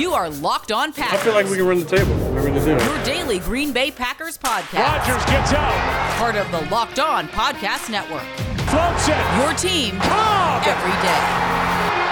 You 0.00 0.14
are 0.14 0.30
Locked 0.30 0.72
On 0.72 0.94
Packers. 0.94 1.20
I 1.20 1.22
feel 1.22 1.34
like 1.34 1.44
we 1.44 1.58
can 1.58 1.66
run 1.66 1.78
the 1.78 1.84
table. 1.84 2.16
We're 2.32 2.40
going 2.40 2.54
to 2.54 2.64
do 2.64 2.70
it. 2.72 2.82
Your 2.82 3.04
daily 3.04 3.38
Green 3.38 3.70
Bay 3.70 3.90
Packers 3.90 4.38
podcast. 4.38 4.96
Rodgers 4.96 5.24
gets 5.26 5.52
out. 5.52 6.16
Part 6.16 6.36
of 6.36 6.50
the 6.50 6.62
Locked 6.70 6.98
On 6.98 7.28
Podcast 7.28 7.90
Network. 7.90 8.24
Floats 8.72 9.08
it. 9.12 9.20
Your 9.36 9.52
team 9.60 10.00
Cobb. 10.00 10.64
every 10.64 10.96
day. 11.04 11.20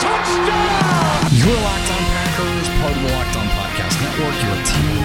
Touchdown. 0.05 1.33
You're 1.33 1.57
Locked 1.65 1.91
On 1.97 2.05
Packers, 2.13 2.69
part 2.77 2.93
of 2.93 3.01
the 3.01 3.09
Locked 3.09 3.37
On 3.41 3.47
Podcast 3.57 3.97
Network, 4.05 4.37
your 4.45 4.59
team 4.69 4.98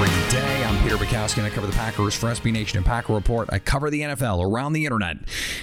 every 0.00 0.30
day. 0.30 0.62
I'm 0.62 0.80
Peter 0.84 0.96
Bukowski, 0.96 1.38
and 1.38 1.46
I 1.46 1.50
cover 1.50 1.66
the 1.66 1.72
Packers 1.72 2.14
for 2.14 2.26
SB 2.26 2.52
Nation 2.52 2.76
and 2.76 2.86
Packer 2.86 3.12
Report. 3.12 3.48
I 3.50 3.58
cover 3.58 3.90
the 3.90 4.02
NFL 4.02 4.44
around 4.44 4.72
the 4.72 4.84
internet, 4.84 5.16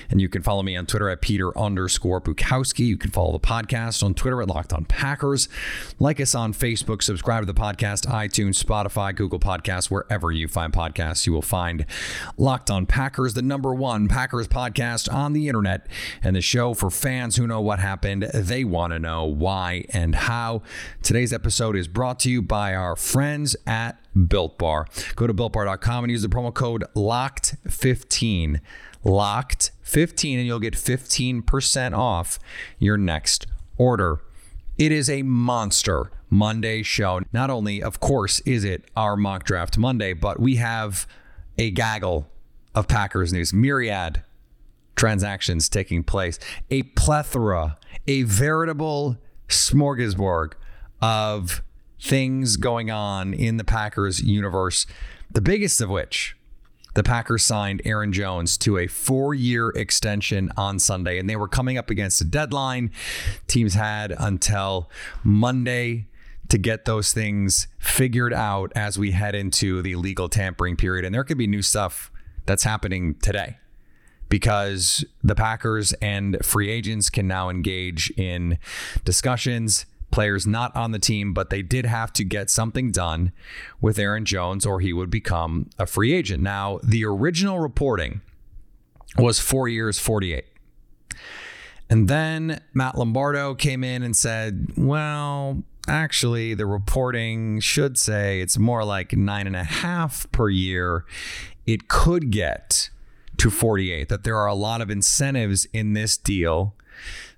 and 0.09 0.19
you 0.19 0.27
can 0.27 0.41
follow 0.41 0.61
me 0.61 0.75
on 0.75 0.85
Twitter 0.85 1.09
at 1.09 1.21
Peter 1.21 1.57
underscore 1.57 2.19
Bukowski. 2.19 2.85
You 2.85 2.97
can 2.97 3.11
follow 3.11 3.31
the 3.31 3.39
podcast 3.39 4.03
on 4.03 4.13
Twitter 4.13 4.41
at 4.41 4.49
Locked 4.49 4.73
On 4.73 4.83
Packers. 4.83 5.47
Like 5.99 6.19
us 6.19 6.35
on 6.35 6.51
Facebook, 6.51 7.01
subscribe 7.01 7.43
to 7.43 7.45
the 7.45 7.57
podcast, 7.57 8.07
iTunes, 8.07 8.61
Spotify, 8.61 9.15
Google 9.15 9.39
Podcasts, 9.39 9.89
wherever 9.89 10.33
you 10.33 10.49
find 10.49 10.73
podcasts, 10.73 11.25
you 11.25 11.31
will 11.31 11.41
find 11.41 11.85
Locked 12.37 12.69
On 12.69 12.85
Packers, 12.85 13.35
the 13.35 13.41
number 13.41 13.73
one 13.73 14.09
Packers 14.09 14.49
podcast 14.49 15.13
on 15.13 15.31
the 15.31 15.47
internet, 15.47 15.87
and 16.21 16.35
the 16.35 16.41
show 16.41 16.73
for 16.73 16.89
fans 16.89 17.37
who 17.37 17.47
know 17.47 17.61
what 17.61 17.79
happened. 17.79 18.23
They 18.33 18.65
want 18.65 18.91
to 18.91 18.99
know 18.99 19.23
why 19.23 19.85
and 19.91 20.13
how. 20.13 20.61
Today's 21.01 21.31
episode 21.31 21.77
is 21.77 21.87
brought 21.87 22.19
to 22.19 22.29
you 22.29 22.41
by 22.41 22.75
our 22.75 22.97
friends 22.97 23.55
at 23.65 23.97
Built 24.27 24.57
Bar. 24.57 24.87
Go 25.15 25.27
to 25.27 25.33
builtbar.com 25.33 26.03
and 26.03 26.11
use 26.11 26.21
the 26.21 26.29
promo 26.29 26.53
code 26.53 26.83
LOCKED15. 26.95 28.59
LOCKED15, 29.03 30.37
and 30.37 30.45
you'll 30.45 30.59
get 30.59 30.73
15% 30.73 31.97
off 31.97 32.39
your 32.79 32.97
next 32.97 33.45
order. 33.77 34.21
It 34.77 34.91
is 34.91 35.09
a 35.09 35.21
monster 35.21 36.11
Monday 36.29 36.83
show. 36.83 37.21
Not 37.31 37.49
only, 37.49 37.81
of 37.81 37.99
course, 37.99 38.39
is 38.41 38.63
it 38.63 38.85
our 38.95 39.15
mock 39.15 39.43
draft 39.43 39.77
Monday, 39.77 40.13
but 40.13 40.39
we 40.39 40.55
have 40.55 41.07
a 41.57 41.71
gaggle 41.71 42.27
of 42.73 42.87
Packers 42.87 43.31
news, 43.31 43.53
myriad 43.53 44.23
transactions 44.95 45.69
taking 45.69 46.03
place, 46.03 46.39
a 46.69 46.83
plethora, 46.83 47.77
a 48.07 48.23
veritable 48.23 49.17
smorgasbord 49.47 50.53
of 51.01 51.61
things 52.05 52.55
going 52.55 52.91
on 52.91 53.33
in 53.33 53.57
the 53.57 53.63
Packers 53.63 54.21
universe. 54.21 54.85
The 55.31 55.41
biggest 55.41 55.81
of 55.81 55.89
which, 55.89 56.37
the 56.93 57.03
Packers 57.03 57.43
signed 57.43 57.81
Aaron 57.83 58.13
Jones 58.13 58.57
to 58.59 58.77
a 58.77 58.87
four 58.87 59.33
year 59.33 59.69
extension 59.69 60.51
on 60.55 60.77
Sunday, 60.77 61.17
and 61.17 61.27
they 61.27 61.35
were 61.35 61.47
coming 61.47 61.77
up 61.77 61.89
against 61.89 62.21
a 62.21 62.23
deadline. 62.23 62.91
Teams 63.47 63.73
had 63.73 64.13
until 64.17 64.89
Monday 65.23 66.05
to 66.49 66.59
get 66.59 66.85
those 66.85 67.11
things 67.11 67.67
figured 67.79 68.33
out 68.33 68.71
as 68.75 68.99
we 68.99 69.11
head 69.11 69.33
into 69.33 69.81
the 69.81 69.95
legal 69.95 70.29
tampering 70.29 70.75
period. 70.75 71.05
And 71.05 71.13
there 71.13 71.23
could 71.23 71.39
be 71.39 71.47
new 71.47 71.63
stuff 71.63 72.11
that's 72.45 72.63
happening 72.63 73.15
today 73.15 73.57
because 74.29 75.03
the 75.23 75.33
Packers 75.33 75.93
and 75.93 76.37
free 76.43 76.69
agents 76.69 77.09
can 77.09 77.27
now 77.27 77.49
engage 77.49 78.11
in 78.11 78.59
discussions. 79.03 79.87
Players 80.15 80.47
not 80.47 80.73
on 80.77 80.91
the 80.91 80.97
team, 80.97 81.33
but 81.33 81.49
they 81.49 81.61
did 81.61 81.85
have 81.85 82.13
to 82.13 82.23
get 82.23 82.49
something 82.49 82.89
done 82.89 83.33
with 83.81 83.99
Aaron 83.99 84.23
Jones 84.23 84.65
or 84.65 84.79
he 84.79 84.93
would 84.93 85.09
become 85.09 85.69
a 85.77 85.85
free 85.85 86.13
agent. 86.13 86.41
Now, 86.41 86.79
the 86.81 87.03
original 87.03 87.59
reporting 87.59 88.21
was 89.17 89.41
four 89.41 89.67
years, 89.67 89.99
48. 89.99 90.45
And 91.89 92.07
then 92.07 92.61
Matt 92.73 92.97
Lombardo 92.97 93.55
came 93.55 93.83
in 93.83 94.03
and 94.03 94.15
said, 94.15 94.71
well, 94.77 95.63
actually, 95.85 96.53
the 96.53 96.65
reporting 96.65 97.59
should 97.59 97.97
say 97.97 98.39
it's 98.39 98.57
more 98.57 98.85
like 98.85 99.11
nine 99.11 99.47
and 99.47 99.55
a 99.57 99.65
half 99.65 100.31
per 100.31 100.47
year. 100.47 101.03
It 101.65 101.89
could 101.89 102.31
get 102.31 102.89
to 103.35 103.49
48, 103.49 104.07
that 104.07 104.23
there 104.23 104.37
are 104.37 104.47
a 104.47 104.55
lot 104.55 104.79
of 104.79 104.89
incentives 104.89 105.67
in 105.73 105.91
this 105.91 106.15
deal 106.15 106.73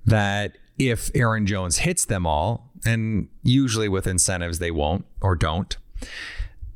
that 0.05 0.59
if 0.77 1.09
Aaron 1.15 1.47
Jones 1.47 1.79
hits 1.79 2.05
them 2.05 2.27
all, 2.27 2.66
and 2.85 3.29
usually 3.43 3.89
with 3.89 4.07
incentives 4.07 4.59
they 4.59 4.71
won't 4.71 5.05
or 5.21 5.35
don't, 5.35 5.77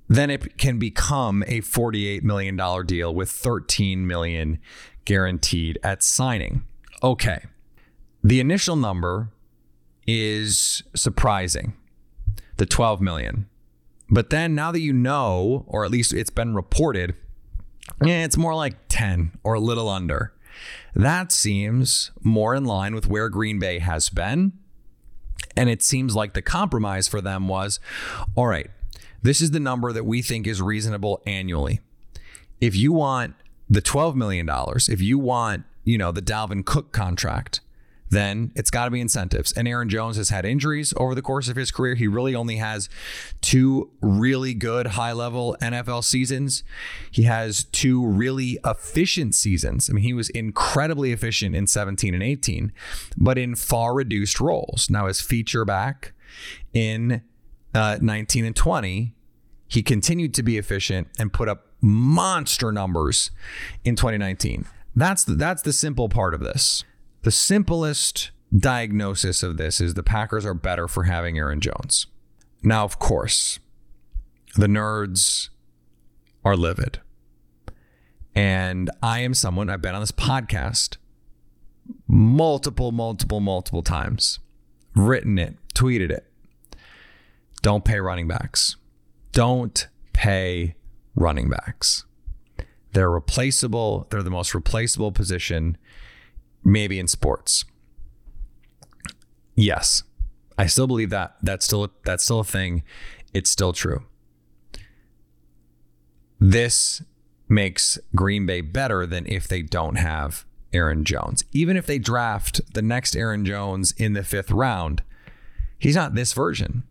then 0.07 0.29
it 0.29 0.57
can 0.57 0.77
become 0.77 1.43
a 1.43 1.61
$48 1.61 2.23
million 2.23 2.57
deal 2.85 3.13
with 3.13 3.29
13 3.29 4.05
million 4.05 4.59
guaranteed 5.05 5.79
at 5.83 6.03
signing. 6.03 6.65
Okay. 7.01 7.45
The 8.23 8.39
initial 8.39 8.75
number 8.75 9.29
is 10.05 10.83
surprising. 10.95 11.73
The 12.57 12.65
12 12.65 13.01
million. 13.01 13.47
But 14.09 14.29
then 14.29 14.53
now 14.53 14.71
that 14.71 14.81
you 14.81 14.93
know, 14.93 15.63
or 15.67 15.85
at 15.85 15.91
least 15.91 16.13
it's 16.13 16.29
been 16.29 16.53
reported, 16.53 17.15
eh, 18.05 18.25
it's 18.25 18.37
more 18.37 18.53
like 18.53 18.75
10 18.89 19.31
or 19.43 19.53
a 19.53 19.59
little 19.59 19.87
under. 19.87 20.33
That 20.93 21.31
seems 21.31 22.11
more 22.21 22.53
in 22.53 22.65
line 22.65 22.93
with 22.93 23.07
where 23.07 23.29
Green 23.29 23.57
Bay 23.57 23.79
has 23.79 24.09
been. 24.09 24.51
And 25.55 25.69
it 25.69 25.81
seems 25.81 26.15
like 26.15 26.33
the 26.33 26.41
compromise 26.41 27.07
for 27.07 27.21
them 27.21 27.47
was 27.47 27.79
all 28.35 28.47
right, 28.47 28.69
this 29.21 29.41
is 29.41 29.51
the 29.51 29.59
number 29.59 29.91
that 29.91 30.05
we 30.05 30.21
think 30.21 30.47
is 30.47 30.61
reasonable 30.61 31.21
annually. 31.25 31.81
If 32.59 32.75
you 32.75 32.93
want 32.93 33.35
the 33.69 33.81
$12 33.81 34.15
million, 34.15 34.49
if 34.89 35.01
you 35.01 35.19
want, 35.19 35.63
you 35.83 35.97
know, 35.97 36.11
the 36.11 36.21
Dalvin 36.21 36.65
Cook 36.65 36.91
contract, 36.91 37.59
then 38.11 38.51
it's 38.55 38.69
got 38.69 38.85
to 38.85 38.91
be 38.91 38.99
incentives. 38.99 39.53
And 39.53 39.67
Aaron 39.67 39.89
Jones 39.89 40.17
has 40.17 40.29
had 40.29 40.45
injuries 40.45 40.93
over 40.97 41.15
the 41.15 41.21
course 41.21 41.47
of 41.47 41.55
his 41.55 41.71
career. 41.71 41.95
He 41.95 42.07
really 42.07 42.35
only 42.35 42.57
has 42.57 42.89
two 43.39 43.89
really 44.01 44.53
good 44.53 44.87
high 44.87 45.13
level 45.13 45.55
NFL 45.61 46.03
seasons. 46.03 46.63
He 47.09 47.23
has 47.23 47.63
two 47.63 48.05
really 48.05 48.59
efficient 48.65 49.33
seasons. 49.33 49.89
I 49.89 49.93
mean, 49.93 50.03
he 50.03 50.13
was 50.13 50.29
incredibly 50.29 51.13
efficient 51.13 51.55
in 51.55 51.67
17 51.67 52.13
and 52.13 52.21
18, 52.21 52.73
but 53.17 53.37
in 53.37 53.55
far 53.55 53.93
reduced 53.93 54.41
roles. 54.41 54.89
Now, 54.89 55.07
his 55.07 55.21
feature 55.21 55.63
back 55.63 56.11
in 56.73 57.21
uh, 57.73 57.97
19 58.01 58.43
and 58.43 58.55
20, 58.55 59.15
he 59.69 59.81
continued 59.81 60.33
to 60.33 60.43
be 60.43 60.57
efficient 60.57 61.07
and 61.17 61.31
put 61.31 61.47
up 61.47 61.67
monster 61.79 62.73
numbers 62.73 63.31
in 63.85 63.95
2019. 63.95 64.65
That's 64.97 65.23
the, 65.23 65.35
that's 65.35 65.61
the 65.61 65.71
simple 65.71 66.09
part 66.09 66.33
of 66.33 66.41
this. 66.41 66.83
The 67.23 67.31
simplest 67.31 68.31
diagnosis 68.55 69.43
of 69.43 69.57
this 69.57 69.79
is 69.79 69.93
the 69.93 70.01
Packers 70.01 70.45
are 70.45 70.55
better 70.55 70.87
for 70.87 71.03
having 71.03 71.37
Aaron 71.37 71.61
Jones. 71.61 72.07
Now, 72.63 72.83
of 72.83 72.97
course, 72.97 73.59
the 74.55 74.67
nerds 74.67 75.49
are 76.43 76.57
livid. 76.57 76.99
And 78.33 78.89
I 79.03 79.19
am 79.19 79.35
someone, 79.35 79.69
I've 79.69 79.81
been 79.81 79.93
on 79.93 80.01
this 80.01 80.11
podcast 80.11 80.97
multiple, 82.07 82.91
multiple, 82.91 83.39
multiple 83.39 83.83
times, 83.83 84.39
written 84.95 85.37
it, 85.37 85.57
tweeted 85.75 86.09
it. 86.09 86.25
Don't 87.61 87.85
pay 87.85 87.99
running 87.99 88.27
backs. 88.27 88.77
Don't 89.31 89.87
pay 90.13 90.75
running 91.15 91.49
backs. 91.49 92.05
They're 92.93 93.11
replaceable. 93.11 94.07
They're 94.09 94.23
the 94.23 94.31
most 94.31 94.55
replaceable 94.55 95.11
position 95.11 95.77
maybe 96.63 96.99
in 96.99 97.07
sports. 97.07 97.65
Yes, 99.55 100.03
I 100.57 100.67
still 100.67 100.87
believe 100.87 101.09
that. 101.09 101.35
That's 101.41 101.65
still 101.65 101.91
that's 102.03 102.23
still 102.23 102.39
a 102.39 102.45
thing. 102.45 102.83
It's 103.33 103.49
still 103.49 103.73
true. 103.73 104.03
This 106.39 107.03
makes 107.47 107.99
Green 108.15 108.45
Bay 108.45 108.61
better 108.61 109.05
than 109.05 109.27
if 109.27 109.47
they 109.47 109.61
don't 109.61 109.95
have 109.95 110.45
Aaron 110.73 111.03
Jones. 111.03 111.43
Even 111.51 111.77
if 111.77 111.85
they 111.85 111.99
draft 111.99 112.61
the 112.73 112.81
next 112.81 113.15
Aaron 113.15 113.45
Jones 113.45 113.93
in 113.97 114.13
the 114.13 114.23
fifth 114.23 114.51
round, 114.51 115.03
he's 115.77 115.95
not 115.95 116.15
this 116.15 116.33
version. 116.33 116.83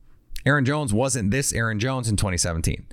Aaron 0.46 0.64
Jones 0.64 0.92
wasn't 0.92 1.30
this 1.30 1.52
Aaron 1.52 1.78
Jones 1.78 2.08
in 2.08 2.16
2017. 2.16 2.86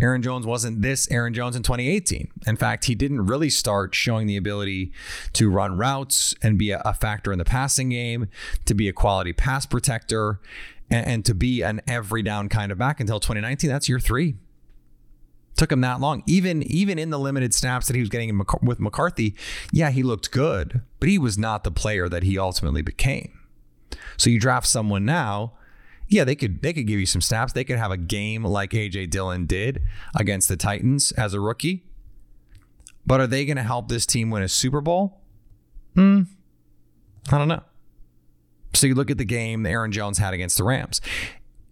Aaron 0.00 0.22
Jones 0.22 0.46
wasn't 0.46 0.82
this 0.82 1.10
Aaron 1.10 1.32
Jones 1.32 1.54
in 1.54 1.62
2018. 1.62 2.30
In 2.46 2.56
fact, 2.56 2.86
he 2.86 2.94
didn't 2.94 3.26
really 3.26 3.50
start 3.50 3.94
showing 3.94 4.26
the 4.26 4.36
ability 4.36 4.92
to 5.34 5.48
run 5.48 5.76
routes 5.76 6.34
and 6.42 6.58
be 6.58 6.70
a, 6.70 6.94
factor 7.00 7.32
in 7.32 7.38
the 7.38 7.44
passing 7.44 7.90
game, 7.90 8.28
to 8.66 8.74
be 8.74 8.88
a 8.88 8.92
quality 8.92 9.32
pass 9.32 9.64
protector, 9.64 10.40
and, 10.90 11.06
and 11.06 11.24
to 11.24 11.34
be 11.34 11.62
an 11.62 11.80
every 11.86 12.22
down 12.22 12.48
kind 12.48 12.72
of 12.72 12.78
back 12.78 13.00
until 13.00 13.20
2019. 13.20 13.70
That's 13.70 13.88
year 13.88 14.00
three. 14.00 14.36
Took 15.56 15.72
him 15.72 15.80
that 15.82 16.00
long. 16.00 16.22
Even 16.26 16.62
even 16.64 16.98
in 16.98 17.10
the 17.10 17.18
limited 17.18 17.54
snaps 17.54 17.86
that 17.86 17.94
he 17.94 18.00
was 18.00 18.08
getting 18.08 18.40
with 18.62 18.80
McCarthy, 18.80 19.34
yeah, 19.72 19.90
he 19.90 20.02
looked 20.02 20.30
good, 20.30 20.82
but 20.98 21.08
he 21.08 21.18
was 21.18 21.38
not 21.38 21.64
the 21.64 21.70
player 21.70 22.08
that 22.08 22.22
he 22.22 22.38
ultimately 22.38 22.82
became. 22.82 23.38
So 24.16 24.30
you 24.30 24.38
draft 24.40 24.66
someone 24.66 25.04
now 25.04 25.54
yeah, 26.10 26.24
they 26.24 26.34
could 26.34 26.60
they 26.60 26.72
could 26.72 26.86
give 26.86 26.98
you 26.98 27.06
some 27.06 27.20
snaps. 27.20 27.52
They 27.52 27.64
could 27.64 27.78
have 27.78 27.92
a 27.92 27.96
game 27.96 28.44
like 28.44 28.72
AJ 28.72 29.10
Dillon 29.10 29.46
did 29.46 29.80
against 30.14 30.48
the 30.48 30.56
Titans 30.56 31.12
as 31.12 31.32
a 31.32 31.40
rookie. 31.40 31.84
But 33.06 33.20
are 33.20 33.26
they 33.28 33.46
going 33.46 33.56
to 33.56 33.62
help 33.62 33.88
this 33.88 34.04
team 34.04 34.28
win 34.28 34.42
a 34.42 34.48
Super 34.48 34.80
Bowl? 34.80 35.20
Hmm. 35.94 36.22
I 37.30 37.38
don't 37.38 37.48
know. 37.48 37.62
So 38.74 38.86
you 38.86 38.94
look 38.94 39.10
at 39.10 39.18
the 39.18 39.24
game 39.24 39.64
Aaron 39.64 39.92
Jones 39.92 40.18
had 40.18 40.34
against 40.34 40.58
the 40.58 40.64
Rams. 40.64 41.00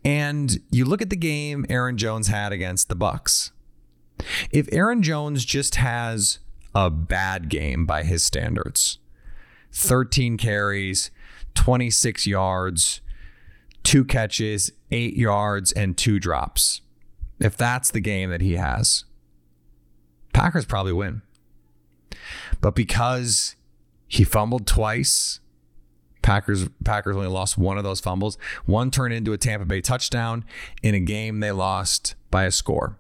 And 0.05 0.61
you 0.71 0.85
look 0.85 1.03
at 1.03 1.11
the 1.11 1.17
game 1.17 1.67
Aaron 1.69 1.97
Jones 1.97 2.29
had 2.29 2.53
against 2.53 2.89
the 2.89 2.97
Bucs. 2.97 3.51
If 4.51 4.69
Aaron 4.73 5.03
Jones 5.03 5.45
just 5.45 5.77
has 5.77 6.39
a 6.75 6.91
bad 6.91 7.49
game 7.49 7.87
by 7.87 8.05
his 8.05 8.23
standards, 8.23 8.99
13 9.73 10.37
carries, 10.39 11.11
26 11.55 12.27
yards, 12.27 13.01
two 13.89 14.05
catches, 14.05 14.71
eight 14.91 15.17
yards, 15.17 15.73
and 15.73 15.97
two 15.97 16.21
drops. 16.21 16.83
If 17.41 17.57
that's 17.57 17.91
the 17.91 18.01
game 18.01 18.29
that 18.29 18.43
he 18.43 18.57
has, 18.57 19.05
Packers 20.35 20.67
probably 20.67 20.93
win. 20.93 21.23
But 22.61 22.75
because 22.75 23.57
he 24.07 24.25
fumbled 24.25 24.67
twice, 24.67 25.41
Packers 26.21 26.69
Packers 26.85 27.17
only 27.17 27.29
lost 27.29 27.57
one 27.57 27.79
of 27.79 27.85
those 27.85 27.99
fumbles. 27.99 28.37
One 28.67 28.91
turned 28.91 29.15
into 29.15 29.33
a 29.33 29.39
Tampa 29.39 29.65
Bay 29.65 29.81
touchdown 29.81 30.45
in 30.83 30.95
a 30.95 31.01
game 31.01 31.41
they 31.41 31.53
lost 31.53 32.15
by 32.31 32.45
a 32.45 32.51
score. 32.51 32.99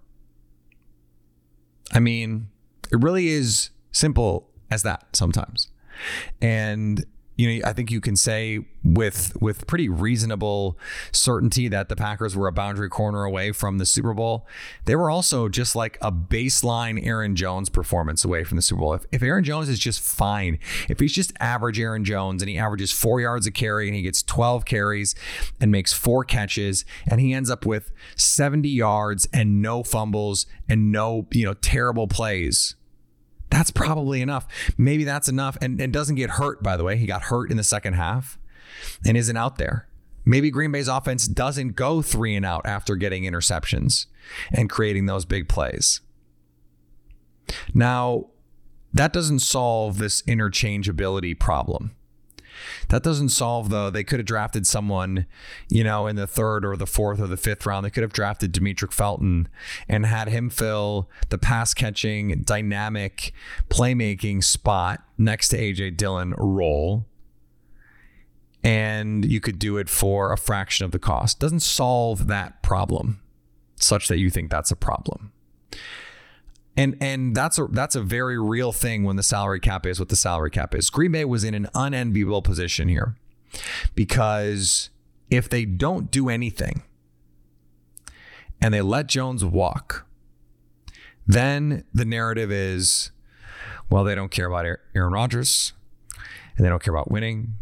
I 1.93 2.00
mean, 2.00 2.49
it 2.90 3.02
really 3.02 3.29
is 3.29 3.69
simple 3.93 4.49
as 4.70 4.85
that 4.85 5.05
sometimes. 5.14 5.69
And 6.40 7.05
you 7.38 7.61
know, 7.61 7.69
I 7.69 7.73
think 7.73 7.93
you 7.93 8.00
can 8.00 8.17
say 8.17 8.67
with 8.82 9.40
with 9.40 9.67
pretty 9.69 9.88
reasonable 9.88 10.76
certainty 11.12 11.69
that 11.69 11.88
the 11.88 11.94
Packers 11.94 12.37
were 12.37 12.49
a 12.49 12.52
boundary 12.52 12.88
corner 12.88 13.23
away 13.23 13.52
from 13.52 13.79
the 13.79 13.87
Super 13.87 14.12
Bowl. 14.12 14.44
They 14.87 14.96
were 14.96 15.08
also 15.08 15.49
just 15.49 15.76
like 15.76 15.99
a 16.02 16.11
baseline 16.11 17.05
Aaron 17.06 17.37
Jones 17.37 17.69
performance 17.69 18.25
away 18.25 18.43
from 18.43 18.56
the 18.56 18.62
Super 18.62 18.81
Bowl. 18.81 18.94
If, 18.94 19.06
if 19.12 19.23
Aaron 19.23 19.44
Jones 19.44 19.69
is 19.69 19.79
just 19.79 20.00
fine, 20.00 20.58
if 20.88 20.99
he's 20.99 21.12
just 21.12 21.32
average 21.38 21.79
Aaron 21.79 22.05
Jones 22.05 22.43
and 22.43 22.50
he 22.50 22.58
averages 22.58 22.90
four 22.90 23.20
yards 23.20 23.46
a 23.46 23.52
carry 23.52 23.87
and 23.87 23.94
he 23.94 24.02
gets 24.02 24.20
12 24.25 24.64
carries 24.64 25.14
and 25.61 25.70
makes 25.70 25.93
four 25.93 26.25
catches 26.25 26.85
and 27.08 27.20
he 27.20 27.32
ends 27.32 27.50
up 27.50 27.64
with 27.64 27.93
70 28.17 28.69
yards 28.69 29.29
and 29.32 29.62
no 29.62 29.85
fumbles 29.85 30.46
and 30.69 30.90
no, 30.90 31.29
you 31.31 31.44
know, 31.44 31.55
terrible 31.55 32.08
plays 32.08 32.75
that's 33.50 33.71
probably 33.71 34.21
enough. 34.21 34.47
Maybe 34.77 35.05
that's 35.05 35.29
enough. 35.29 35.56
And, 35.61 35.81
and 35.81 35.93
doesn't 35.93 36.17
get 36.17 36.31
hurt, 36.31 36.62
by 36.62 36.77
the 36.77 36.85
way. 36.85 36.97
He 36.97 37.06
got 37.06 37.23
hurt 37.23 37.50
in 37.50 37.56
the 37.56 37.65
second 37.65 37.95
half 37.95 38.39
and 39.06 39.17
isn't 39.17 39.37
out 39.37 39.56
there. 39.56 39.89
Maybe 40.25 40.50
Green 40.50 40.73
Bay's 40.73 40.89
offense 40.89 41.27
doesn't 41.27 41.75
go 41.75 42.03
three 42.03 42.37
and 42.37 42.45
out 42.45 42.67
after 42.67 42.97
getting 42.97 43.23
interceptions 43.23 44.06
and 44.53 44.69
creating 44.69 45.06
those 45.06 45.25
big 45.25 45.49
plays. 45.49 46.03
Now, 47.73 48.27
that 48.93 49.12
doesn't 49.12 49.39
solve 49.39 49.99
this 49.99 50.21
interchangeability 50.23 51.39
problem. 51.39 51.93
That 52.89 53.03
doesn't 53.03 53.31
solve 53.31 53.71
though. 53.71 53.91
They 53.91 54.05
could 54.05 54.19
have 54.19 54.27
drafted 54.27 54.67
someone, 54.67 55.27
you 55.69 55.85
know, 55.85 56.07
in 56.07 56.17
the 56.17 56.27
third 56.27 56.65
or 56.65 56.77
the 56.77 56.87
fourth 56.87 57.21
or 57.21 57.27
the 57.27 57.37
fifth 57.37 57.67
round. 57.67 57.85
They 57.85 57.91
could 57.91 58.03
have 58.03 58.13
drafted 58.13 58.53
Demetric 58.53 58.93
Felton 58.93 59.49
and 59.89 60.07
had 60.07 60.29
him 60.29 60.51
fill 60.51 61.09
the 61.29 61.39
pass 61.39 61.75
catching, 61.75 62.43
dynamic 62.43 63.33
playmaking 63.69 64.45
spot 64.45 65.03
next 65.17 65.49
to 65.49 65.59
AJ 65.59 65.97
Dillon 65.97 66.35
role. 66.37 67.07
And 68.65 69.25
you 69.25 69.41
could 69.41 69.59
do 69.59 69.77
it 69.77 69.89
for 69.89 70.33
a 70.33 70.37
fraction 70.37 70.85
of 70.85 70.91
the 70.91 70.99
cost. 70.99 71.39
Doesn't 71.39 71.61
solve 71.61 72.27
that 72.27 72.63
problem 72.63 73.21
such 73.77 74.09
that 74.09 74.19
you 74.19 74.31
think 74.31 74.51
that's 74.51 74.71
a 74.71 74.77
problem. 74.77 75.33
And 76.79 76.97
and 77.01 77.35
that's 77.35 77.59
a 77.59 77.67
that's 77.67 77.97
a 77.97 78.01
very 78.01 78.39
real 78.39 78.71
thing 78.71 79.03
when 79.03 79.17
the 79.17 79.23
salary 79.25 79.59
cap 79.59 79.85
is 79.85 79.99
what 79.99 80.11
the 80.11 80.17
salary 80.17 80.51
cap 80.51 80.77
is. 80.77 80.91
Green 80.91 81.11
Bay 81.11 81.25
was 81.25 81.43
in 81.43 81.53
an 81.53 81.69
unenviable 81.75 82.41
position 82.41 82.87
here 82.87 83.17
because 83.97 84.89
if 85.29 85.51
they 85.51 85.65
don't 85.65 86.09
do 86.13 86.29
anything 86.29 86.85
and 88.61 88.73
they 88.73 88.81
let 88.81 89.09
Jones 89.09 89.45
walk, 89.45 90.07
then 91.27 91.85
the 91.93 92.05
narrative 92.05 92.53
is, 92.53 93.11
well, 93.91 94.05
they 94.05 94.15
don't 94.15 94.31
care 94.31 94.47
about 94.47 94.65
Aaron 94.95 95.13
Rodgers 95.13 95.73
and 96.57 96.65
they 96.65 96.69
don't 96.69 96.83
care 96.83 96.95
about 96.95 97.11
winning. 97.11 97.55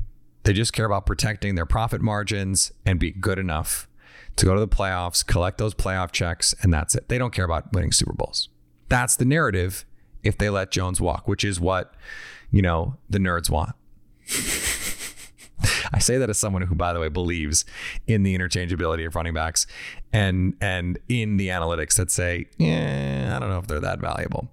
They 0.43 0.53
just 0.53 0.75
care 0.75 0.85
about 0.85 1.07
protecting 1.07 1.55
their 1.55 1.65
profit 1.65 2.03
margins 2.03 2.71
and 2.85 3.01
be 3.01 3.12
good 3.12 3.39
enough 3.39 3.89
to 4.37 4.45
go 4.45 4.53
to 4.53 4.61
the 4.61 4.69
playoffs, 4.69 5.27
collect 5.27 5.57
those 5.57 5.75
playoff 5.75 6.12
checks, 6.12 6.55
and 6.61 6.73
that's 6.73 6.95
it. 6.95 7.09
They 7.09 7.17
don't 7.17 7.33
care 7.33 7.47
about 7.47 7.73
winning 7.73 7.93
Super 7.93 8.12
Bowls. 8.12 8.51
That's 8.88 9.17
the 9.17 9.25
narrative 9.25 9.85
if 10.23 10.38
they 10.38 10.50
let 10.50 10.71
Jones 10.71 11.00
walk, 11.00 11.29
which 11.29 11.44
is 11.44 11.61
what, 11.61 11.94
you 12.50 12.62
know, 12.62 12.97
the 13.09 13.19
nerds 13.19 13.50
want. 13.50 13.75
I 15.93 15.99
say 15.99 16.19
that 16.19 16.29
as 16.29 16.38
someone 16.38 16.62
who, 16.62 16.75
by 16.75 16.93
the 16.93 17.00
way, 17.00 17.09
believes 17.09 17.65
in 18.06 18.23
the 18.23 18.37
interchangeability 18.37 19.06
of 19.06 19.15
running 19.15 19.35
backs 19.35 19.67
and 20.12 20.55
and 20.61 20.99
in 21.09 21.37
the 21.37 21.49
analytics 21.49 21.97
that 21.97 22.11
say, 22.11 22.47
yeah, 22.59 23.33
I 23.35 23.38
don't 23.38 23.49
know 23.49 23.59
if 23.59 23.67
they're 23.67 23.81
that 23.81 24.00
valuable. 24.00 24.49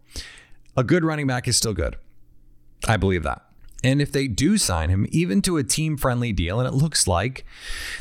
A 0.77 0.83
good 0.83 1.03
running 1.03 1.27
back 1.27 1.47
is 1.47 1.57
still 1.57 1.74
good. 1.74 1.97
I 2.88 2.97
believe 2.97 3.24
that. 3.24 3.44
And 3.83 4.01
if 4.01 4.13
they 4.13 4.30
do 4.30 4.57
sign 4.57 4.89
him, 4.89 5.06
even 5.09 5.41
to 5.41 5.57
a 5.57 5.63
team 5.63 5.97
friendly 5.97 6.31
deal, 6.31 6.59
and 6.59 6.68
it 6.68 6.74
looks 6.74 7.06
like 7.06 7.45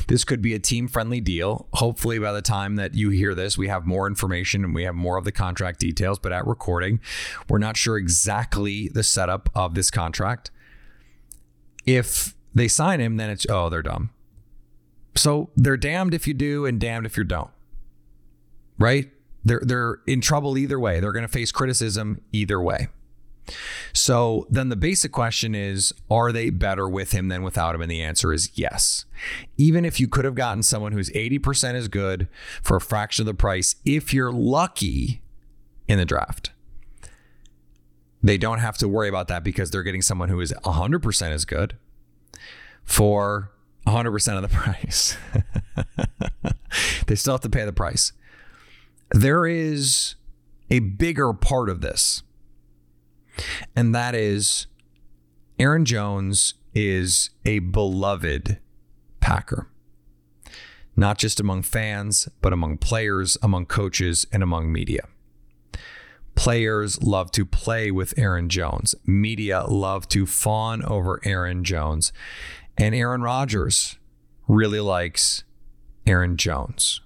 this 0.07 0.23
could 0.23 0.41
be 0.41 0.53
a 0.53 0.59
team 0.59 0.87
friendly 0.87 1.19
deal, 1.19 1.67
hopefully 1.73 2.17
by 2.19 2.31
the 2.31 2.41
time 2.41 2.77
that 2.77 2.93
you 2.93 3.09
hear 3.09 3.35
this, 3.35 3.57
we 3.57 3.67
have 3.67 3.85
more 3.85 4.07
information 4.07 4.63
and 4.63 4.73
we 4.73 4.83
have 4.83 4.95
more 4.95 5.17
of 5.17 5.25
the 5.25 5.31
contract 5.31 5.81
details. 5.81 6.19
But 6.19 6.31
at 6.31 6.47
recording, 6.47 7.01
we're 7.49 7.57
not 7.57 7.75
sure 7.75 7.97
exactly 7.97 8.87
the 8.87 9.03
setup 9.03 9.49
of 9.53 9.75
this 9.75 9.91
contract. 9.91 10.51
If 11.85 12.33
they 12.55 12.69
sign 12.69 13.01
him, 13.01 13.17
then 13.17 13.29
it's, 13.29 13.45
oh, 13.49 13.67
they're 13.67 13.81
dumb. 13.81 14.11
So 15.15 15.49
they're 15.57 15.75
damned 15.75 16.13
if 16.13 16.27
you 16.27 16.33
do 16.33 16.65
and 16.65 16.79
damned 16.79 17.05
if 17.05 17.17
you 17.17 17.25
don't. 17.25 17.51
Right? 18.79 19.11
They're, 19.43 19.61
they're 19.61 19.99
in 20.07 20.21
trouble 20.21 20.57
either 20.57 20.79
way. 20.79 21.01
They're 21.01 21.11
going 21.11 21.25
to 21.25 21.31
face 21.31 21.51
criticism 21.51 22.21
either 22.31 22.61
way. 22.61 22.87
So 23.91 24.47
then 24.49 24.69
the 24.69 24.75
basic 24.75 25.11
question 25.11 25.53
is 25.55 25.93
Are 26.09 26.31
they 26.31 26.49
better 26.49 26.87
with 26.87 27.11
him 27.11 27.27
than 27.27 27.43
without 27.43 27.75
him? 27.75 27.81
And 27.81 27.91
the 27.91 28.01
answer 28.01 28.33
is 28.33 28.51
yes. 28.55 29.05
Even 29.57 29.85
if 29.85 29.99
you 29.99 30.07
could 30.07 30.25
have 30.25 30.35
gotten 30.35 30.63
someone 30.63 30.91
who's 30.91 31.09
80% 31.11 31.73
as 31.75 31.87
good 31.87 32.27
for 32.61 32.77
a 32.77 32.81
fraction 32.81 33.23
of 33.23 33.27
the 33.27 33.33
price, 33.33 33.75
if 33.85 34.13
you're 34.13 34.31
lucky 34.31 35.21
in 35.87 35.97
the 35.97 36.05
draft, 36.05 36.51
they 38.21 38.37
don't 38.37 38.59
have 38.59 38.77
to 38.77 38.87
worry 38.87 39.09
about 39.09 39.27
that 39.27 39.43
because 39.43 39.71
they're 39.71 39.83
getting 39.83 40.01
someone 40.01 40.29
who 40.29 40.39
is 40.39 40.53
100% 40.63 41.31
as 41.31 41.45
good 41.45 41.75
for 42.83 43.51
100% 43.85 44.35
of 44.35 44.41
the 44.41 44.47
price. 44.55 45.17
they 47.07 47.15
still 47.15 47.33
have 47.33 47.41
to 47.41 47.49
pay 47.49 47.65
the 47.65 47.73
price. 47.73 48.13
There 49.11 49.45
is 49.45 50.15
a 50.69 50.79
bigger 50.79 51.33
part 51.33 51.69
of 51.69 51.81
this 51.81 52.23
and 53.75 53.93
that 53.93 54.15
is 54.15 54.67
Aaron 55.59 55.85
Jones 55.85 56.55
is 56.73 57.29
a 57.45 57.59
beloved 57.59 58.59
Packer, 59.19 59.67
not 60.95 61.17
just 61.17 61.39
among 61.39 61.61
fans, 61.61 62.27
but 62.41 62.51
among 62.53 62.77
players, 62.77 63.37
among 63.41 63.67
coaches, 63.67 64.25
and 64.31 64.43
among 64.43 64.71
media. 64.71 65.07
Players 66.35 67.01
love 67.03 67.31
to 67.31 67.45
play 67.45 67.91
with 67.91 68.17
Aaron 68.17 68.49
Jones. 68.49 68.95
Media 69.05 69.63
love 69.67 70.07
to 70.09 70.25
fawn 70.25 70.83
over 70.83 71.21
Aaron 71.23 71.63
Jones. 71.63 72.11
And 72.77 72.95
Aaron 72.95 73.21
Rodgers 73.21 73.97
really 74.47 74.79
likes 74.79 75.43
Aaron 76.07 76.37
Jones. 76.37 77.01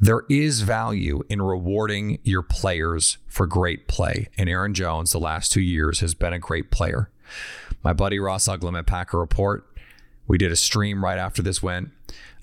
There 0.00 0.22
is 0.30 0.62
value 0.62 1.22
in 1.28 1.42
rewarding 1.42 2.18
your 2.24 2.42
players 2.42 3.18
for 3.26 3.46
great 3.46 3.86
play. 3.86 4.28
And 4.38 4.48
Aaron 4.48 4.72
Jones, 4.72 5.12
the 5.12 5.20
last 5.20 5.52
two 5.52 5.60
years, 5.60 6.00
has 6.00 6.14
been 6.14 6.32
a 6.32 6.38
great 6.38 6.70
player. 6.70 7.10
My 7.84 7.92
buddy 7.92 8.18
Ross 8.18 8.48
Uglem 8.48 8.78
at 8.78 8.86
Packer 8.86 9.18
Report, 9.18 9.66
we 10.26 10.38
did 10.38 10.52
a 10.52 10.56
stream 10.56 11.04
right 11.04 11.18
after 11.18 11.42
this 11.42 11.62
went. 11.62 11.90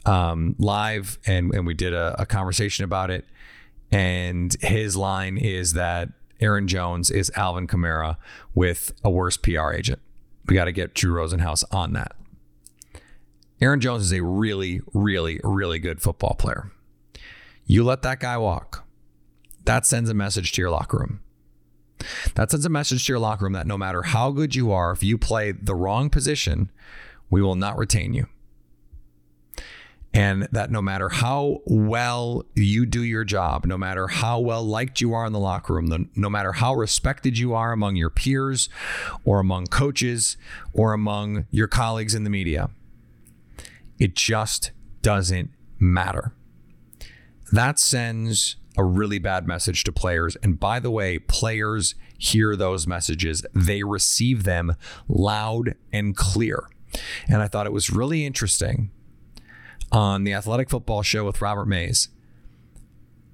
um, 0.05 0.55
live, 0.57 1.17
and 1.25 1.53
and 1.53 1.67
we 1.67 1.73
did 1.73 1.93
a, 1.93 2.15
a 2.19 2.25
conversation 2.25 2.85
about 2.85 3.11
it. 3.11 3.25
And 3.91 4.55
his 4.61 4.95
line 4.95 5.37
is 5.37 5.73
that 5.73 6.09
Aaron 6.39 6.67
Jones 6.67 7.09
is 7.09 7.31
Alvin 7.35 7.67
Kamara 7.67 8.17
with 8.55 8.93
a 9.03 9.09
worse 9.09 9.37
PR 9.37 9.71
agent. 9.73 9.99
We 10.47 10.55
got 10.55 10.65
to 10.65 10.71
get 10.71 10.93
Drew 10.93 11.13
Rosenhaus 11.13 11.63
on 11.71 11.93
that. 11.93 12.15
Aaron 13.59 13.79
Jones 13.81 14.03
is 14.03 14.13
a 14.13 14.21
really, 14.23 14.81
really, 14.93 15.39
really 15.43 15.79
good 15.79 16.01
football 16.01 16.35
player. 16.35 16.71
You 17.67 17.83
let 17.83 18.01
that 18.03 18.21
guy 18.21 18.37
walk. 18.37 18.87
That 19.65 19.85
sends 19.85 20.09
a 20.09 20.13
message 20.13 20.53
to 20.53 20.61
your 20.61 20.71
locker 20.71 20.97
room. 20.97 21.19
That 22.35 22.49
sends 22.49 22.65
a 22.65 22.69
message 22.69 23.05
to 23.05 23.11
your 23.11 23.19
locker 23.19 23.43
room 23.43 23.53
that 23.53 23.67
no 23.67 23.77
matter 23.77 24.03
how 24.03 24.31
good 24.31 24.55
you 24.55 24.71
are, 24.71 24.91
if 24.91 25.03
you 25.03 25.17
play 25.17 25.51
the 25.51 25.75
wrong 25.75 26.09
position, 26.09 26.71
we 27.29 27.41
will 27.41 27.55
not 27.55 27.77
retain 27.77 28.13
you. 28.13 28.27
And 30.13 30.47
that 30.53 30.71
no 30.71 30.81
matter 30.81 31.09
how 31.09 31.59
well 31.65 32.45
you 32.55 32.85
do 32.85 33.03
your 33.03 33.25
job, 33.25 33.65
no 33.65 33.77
matter 33.77 34.07
how 34.07 34.39
well 34.39 34.63
liked 34.63 35.01
you 35.01 35.13
are 35.13 35.25
in 35.25 35.33
the 35.33 35.39
locker 35.39 35.73
room, 35.73 36.09
no 36.15 36.29
matter 36.29 36.53
how 36.53 36.73
respected 36.73 37.37
you 37.37 37.53
are 37.53 37.73
among 37.73 37.97
your 37.97 38.09
peers 38.09 38.69
or 39.25 39.39
among 39.39 39.67
coaches 39.67 40.37
or 40.71 40.93
among 40.93 41.45
your 41.51 41.67
colleagues 41.67 42.15
in 42.15 42.23
the 42.23 42.29
media, 42.29 42.69
it 43.99 44.15
just 44.15 44.71
doesn't 45.01 45.51
matter. 45.77 46.33
That 47.51 47.79
sends 47.79 48.57
a 48.77 48.83
really 48.83 49.19
bad 49.19 49.47
message 49.47 49.83
to 49.85 49.91
players. 49.91 50.35
And 50.37 50.59
by 50.59 50.79
the 50.79 50.91
way, 50.91 51.17
players 51.17 51.95
hear 52.17 52.55
those 52.55 52.87
messages, 52.87 53.45
they 53.53 53.83
receive 53.83 54.43
them 54.43 54.75
loud 55.07 55.75
and 55.91 56.15
clear. 56.15 56.69
And 57.27 57.41
I 57.41 57.47
thought 57.47 57.65
it 57.65 57.73
was 57.73 57.89
really 57.89 58.25
interesting 58.25 58.91
on 59.91 60.23
the 60.23 60.33
Athletic 60.33 60.69
Football 60.69 61.01
Show 61.01 61.25
with 61.25 61.41
Robert 61.41 61.67
Mays. 61.67 62.09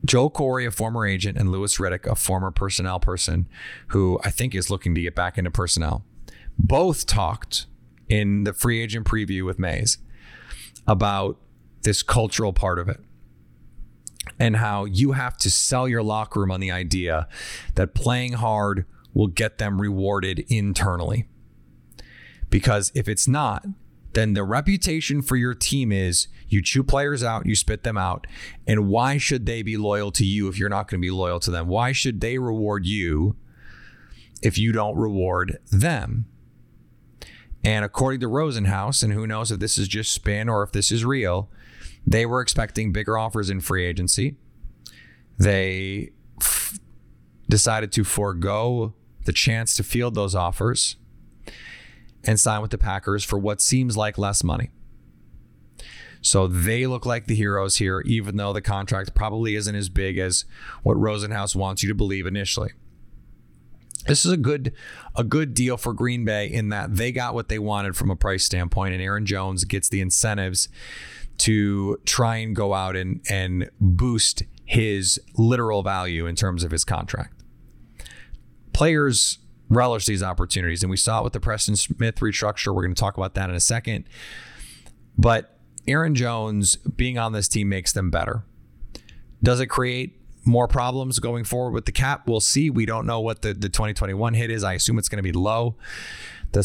Joel 0.05 0.32
Corry, 0.32 0.67
a 0.67 0.72
former 0.72 1.05
agent, 1.05 1.38
and 1.38 1.50
Louis 1.50 1.77
Riddick, 1.77 2.05
a 2.05 2.15
former 2.15 2.51
personnel 2.51 3.00
person 3.00 3.48
who 3.88 4.20
I 4.24 4.32
think 4.32 4.53
is 4.53 4.70
looking 4.70 4.93
to 4.96 5.01
get 5.01 5.15
back 5.15 5.38
into 5.38 5.50
personnel, 5.50 6.03
both 6.58 7.05
talked 7.05 7.67
in 8.10 8.43
the 8.43 8.53
free 8.53 8.82
agent 8.82 9.08
preview 9.08 9.46
with 9.46 9.60
Mays 9.60 9.98
about 10.86 11.38
this 11.84 12.03
cultural 12.03 12.51
part 12.51 12.79
of 12.79 12.89
it 12.89 13.00
and 14.39 14.57
how 14.57 14.85
you 14.85 15.13
have 15.13 15.37
to 15.37 15.49
sell 15.49 15.87
your 15.87 16.03
locker 16.03 16.39
room 16.39 16.51
on 16.51 16.59
the 16.59 16.71
idea 16.71 17.27
that 17.75 17.93
playing 17.93 18.33
hard 18.33 18.85
will 19.13 19.27
get 19.27 19.57
them 19.57 19.81
rewarded 19.81 20.45
internally. 20.47 21.27
Because 22.49 22.91
if 22.95 23.07
it's 23.07 23.27
not, 23.27 23.65
then 24.13 24.33
the 24.33 24.43
reputation 24.43 25.21
for 25.21 25.35
your 25.35 25.53
team 25.53 25.91
is 25.91 26.27
you 26.47 26.61
chew 26.61 26.83
players 26.83 27.23
out, 27.23 27.45
you 27.45 27.55
spit 27.55 27.83
them 27.83 27.97
out. 27.97 28.27
And 28.67 28.87
why 28.87 29.17
should 29.17 29.45
they 29.45 29.63
be 29.63 29.75
loyal 29.75 30.11
to 30.11 30.25
you 30.25 30.47
if 30.47 30.57
you're 30.57 30.69
not 30.69 30.87
going 30.87 31.01
to 31.01 31.05
be 31.05 31.11
loyal 31.11 31.39
to 31.41 31.51
them? 31.51 31.67
Why 31.67 31.91
should 31.91 32.21
they 32.21 32.37
reward 32.37 32.85
you 32.85 33.35
if 34.41 34.57
you 34.57 34.71
don't 34.71 34.95
reward 34.95 35.57
them? 35.71 36.25
And 37.63 37.85
according 37.85 38.19
to 38.19 38.27
Rosenhaus, 38.27 39.03
and 39.03 39.13
who 39.13 39.25
knows 39.25 39.51
if 39.51 39.59
this 39.59 39.77
is 39.77 39.87
just 39.87 40.11
spin 40.11 40.49
or 40.49 40.63
if 40.63 40.73
this 40.73 40.91
is 40.91 41.05
real, 41.05 41.49
they 42.05 42.25
were 42.25 42.41
expecting 42.41 42.91
bigger 42.91 43.17
offers 43.17 43.50
in 43.50 43.62
free 43.62 43.86
agency. 43.86 44.36
They 45.38 46.12
f- 46.39 46.79
decided 47.50 47.91
to 47.93 48.03
forego 48.03 48.93
the 49.25 49.33
chance 49.33 49.75
to 49.77 49.83
field 49.83 50.15
those 50.15 50.36
offers 50.36 50.98
and 52.24 52.39
sign 52.39 52.62
with 52.62 52.72
the 52.72 52.77
Packers 52.77 53.24
for 53.24 53.38
what 53.38 53.62
seems 53.62 53.98
like 53.98 54.17
less 54.17 54.43
money. 54.43 54.72
So 56.22 56.48
they 56.48 56.88
look 56.88 57.05
like 57.05 57.27
the 57.27 57.36
heroes 57.36 57.77
here, 57.77 58.01
even 58.05 58.38
though 58.38 58.53
the 58.53 58.62
contract 58.62 59.13
probably 59.13 59.55
isn't 59.55 59.75
as 59.75 59.89
big 59.89 60.17
as 60.17 60.45
what 60.81 60.95
Rosenhaus 60.95 61.53
wants 61.53 61.83
you 61.83 61.89
to 61.89 61.95
believe 61.95 62.25
initially. 62.25 62.72
This 64.07 64.25
is 64.25 64.31
a 64.31 64.38
good 64.38 64.74
a 65.15 65.24
good 65.24 65.53
deal 65.53 65.77
for 65.77 65.93
Green 65.93 66.25
Bay 66.25 66.48
in 66.48 66.69
that 66.69 66.95
they 66.95 67.12
got 67.12 67.33
what 67.33 67.50
they 67.50 67.60
wanted 67.60 67.95
from 67.95 68.10
a 68.10 68.15
price 68.15 68.43
standpoint, 68.43 68.93
and 68.93 69.01
Aaron 69.01 69.25
Jones 69.25 69.63
gets 69.65 69.89
the 69.89 70.01
incentives 70.01 70.69
to 71.39 71.97
try 72.05 72.37
and 72.37 72.55
go 72.55 72.73
out 72.73 72.95
and 72.95 73.21
and 73.29 73.69
boost 73.79 74.43
his 74.65 75.19
literal 75.37 75.83
value 75.83 76.25
in 76.25 76.35
terms 76.35 76.63
of 76.63 76.71
his 76.71 76.85
contract. 76.85 77.43
Players 78.71 79.39
relish 79.69 80.05
these 80.05 80.23
opportunities, 80.23 80.83
and 80.83 80.89
we 80.89 80.97
saw 80.97 81.19
it 81.19 81.23
with 81.23 81.33
the 81.33 81.39
Preston 81.39 81.75
Smith 81.75 82.15
restructure. 82.15 82.73
We're 82.73 82.83
going 82.83 82.95
to 82.95 82.99
talk 82.99 83.17
about 83.17 83.33
that 83.35 83.49
in 83.49 83.55
a 83.55 83.59
second. 83.59 84.05
But 85.17 85.57
Aaron 85.87 86.15
Jones 86.15 86.75
being 86.75 87.17
on 87.17 87.33
this 87.33 87.47
team 87.47 87.69
makes 87.69 87.91
them 87.91 88.09
better. 88.09 88.43
Does 89.41 89.59
it 89.59 89.67
create 89.67 90.19
more 90.45 90.67
problems 90.67 91.19
going 91.19 91.43
forward 91.43 91.71
with 91.71 91.85
the 91.85 91.91
cap? 91.91 92.27
We'll 92.27 92.39
see. 92.39 92.69
We 92.69 92.85
don't 92.85 93.05
know 93.05 93.19
what 93.19 93.41
the, 93.41 93.53
the 93.53 93.69
2021 93.69 94.33
hit 94.33 94.49
is. 94.49 94.63
I 94.63 94.73
assume 94.73 94.97
it's 94.97 95.09
going 95.09 95.17
to 95.17 95.23
be 95.23 95.31
low. 95.31 95.75